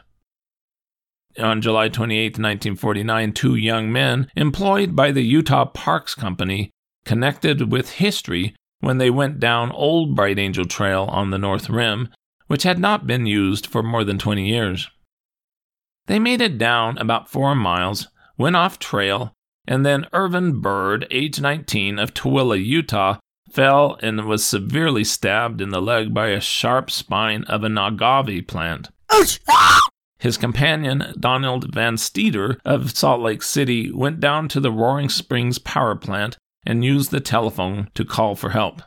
On 1.39 1.61
July 1.61 1.89
28, 1.89 2.33
1949, 2.39 3.33
two 3.33 3.55
young 3.55 3.91
men 3.91 4.29
employed 4.37 4.95
by 4.95 5.11
the 5.11 5.23
Utah 5.23 5.65
Parks 5.65 6.15
Company 6.15 6.71
connected 7.05 7.73
with 7.73 7.93
history 7.93 8.55
when 8.81 8.99
they 8.99 9.11
went 9.11 9.39
down 9.39 9.71
Old 9.73 10.15
Bright 10.17 10.39
Angel 10.39 10.65
Trail 10.65 11.05
on 11.05 11.31
the 11.31 11.39
North 11.39 11.71
Rim, 11.71 12.09
which 12.47 12.65
had 12.65 12.79
not 12.79 13.07
been 13.07 13.27
used 13.27 13.67
for 13.67 13.83
more 13.83 14.05
than 14.05 14.19
20 14.19 14.47
years. 14.47 14.91
They 16.07 16.19
made 16.19 16.41
it 16.41 16.59
down 16.59 16.99
about 16.99 17.31
four 17.31 17.55
miles, 17.55 18.09
went 18.37 18.57
off 18.57 18.79
trail, 18.79 19.33
and 19.69 19.87
then 19.87 20.07
Irvin 20.13 20.61
Bird, 20.61 21.07
age 21.11 21.41
19, 21.41 21.99
of 21.99 22.13
Tooele, 22.15 22.63
Utah, 22.65 23.19
fell 23.53 23.99
and 24.03 24.25
was 24.25 24.45
severely 24.45 25.05
stabbed 25.05 25.61
in 25.61 25.71
the 25.71 25.83
leg 25.83 26.13
by 26.15 26.29
a 26.29 26.41
sharp 26.41 26.91
spine 26.91 27.45
of 27.45 27.63
an 27.63 27.79
agave 27.79 28.47
plant. 28.47 28.89
His 30.19 30.37
companion, 30.37 31.15
Donald 31.19 31.73
Van 31.73 31.97
Steeder 31.97 32.59
of 32.65 32.97
Salt 32.97 33.21
Lake 33.21 33.43
City, 33.43 33.91
went 33.91 34.21
down 34.21 34.49
to 34.49 34.61
the 34.61 34.73
Roaring 34.73 35.09
Springs 35.09 35.59
power 35.59 35.95
plant 35.95 36.37
and 36.65 36.85
used 36.85 37.11
the 37.11 37.21
telephone 37.21 37.91
to 37.95 38.05
call 38.05 38.35
for 38.35 38.51
help. 38.51 38.83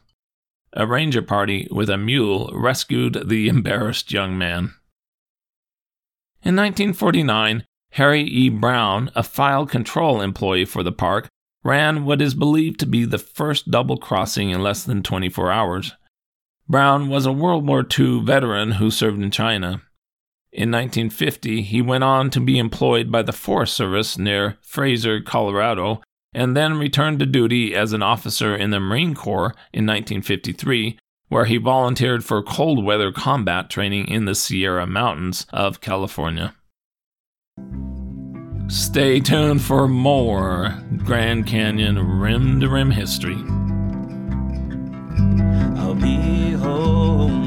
A 0.73 0.87
ranger 0.87 1.21
party 1.21 1.67
with 1.71 1.89
a 1.89 1.97
mule 1.97 2.51
rescued 2.53 3.29
the 3.29 3.47
embarrassed 3.47 4.11
young 4.11 4.37
man. 4.37 4.73
In 6.41 6.55
1949, 6.55 7.65
Harry 7.91 8.23
E. 8.23 8.49
Brown, 8.49 9.11
a 9.15 9.23
file 9.23 9.65
control 9.65 10.19
employee 10.19 10.65
for 10.65 10.81
the 10.81 10.91
park, 10.91 11.29
ran 11.63 12.05
what 12.05 12.21
is 12.21 12.33
believed 12.33 12.79
to 12.79 12.85
be 12.85 13.05
the 13.05 13.17
first 13.17 13.71
double 13.71 13.97
crossing 13.97 14.49
in 14.49 14.61
less 14.61 14.83
than 14.83 15.03
24 15.03 15.51
hours. 15.51 15.93
Brown 16.67 17.07
was 17.07 17.25
a 17.25 17.31
World 17.31 17.67
War 17.67 17.85
II 17.97 18.21
veteran 18.21 18.73
who 18.73 18.89
served 18.89 19.21
in 19.21 19.31
China. 19.31 19.81
In 20.51 20.71
1950, 20.71 21.61
he 21.61 21.81
went 21.81 22.03
on 22.03 22.29
to 22.31 22.39
be 22.39 22.57
employed 22.57 23.11
by 23.11 23.21
the 23.21 23.31
Forest 23.31 23.73
Service 23.73 24.17
near 24.17 24.57
Fraser, 24.61 25.21
Colorado, 25.21 26.01
and 26.33 26.55
then 26.55 26.77
returned 26.77 27.19
to 27.19 27.25
duty 27.25 27.75
as 27.75 27.93
an 27.93 28.03
officer 28.03 28.55
in 28.55 28.69
the 28.69 28.79
Marine 28.79 29.15
Corps 29.15 29.53
in 29.71 29.85
1953, 29.85 30.97
where 31.29 31.45
he 31.45 31.57
volunteered 31.57 32.23
for 32.23 32.41
cold 32.41 32.83
weather 32.83 33.11
combat 33.11 33.69
training 33.69 34.07
in 34.07 34.25
the 34.25 34.35
Sierra 34.35 34.85
Mountains 34.85 35.45
of 35.51 35.81
California. 35.81 36.55
Stay 38.67 39.19
tuned 39.19 39.61
for 39.61 39.87
more 39.87 40.81
Grand 40.97 41.45
Canyon 41.45 42.19
rim 42.19 42.59
to 42.59 42.69
rim 42.69 42.91
history. 42.91 43.37
I'll 45.77 45.95
be 45.95 46.51
home 46.51 47.42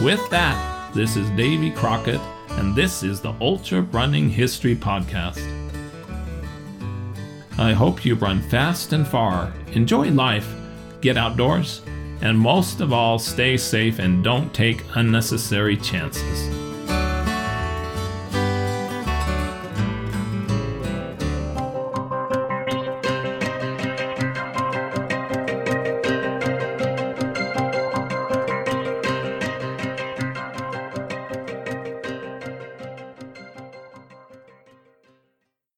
With 0.00 0.28
that, 0.28 0.92
this 0.94 1.16
is 1.16 1.30
Davy 1.30 1.70
Crockett, 1.70 2.20
and 2.50 2.76
this 2.76 3.02
is 3.02 3.22
the 3.22 3.34
Ultra 3.40 3.80
Running 3.80 4.28
History 4.28 4.76
Podcast. 4.76 5.40
I 7.56 7.72
hope 7.72 8.04
you 8.04 8.14
run 8.14 8.42
fast 8.42 8.92
and 8.92 9.08
far, 9.08 9.54
enjoy 9.72 10.10
life, 10.10 10.54
get 11.00 11.16
outdoors, 11.16 11.80
and 12.20 12.38
most 12.38 12.82
of 12.82 12.92
all, 12.92 13.18
stay 13.18 13.56
safe 13.56 13.98
and 13.98 14.22
don't 14.22 14.52
take 14.52 14.84
unnecessary 14.96 15.78
chances. 15.78 16.65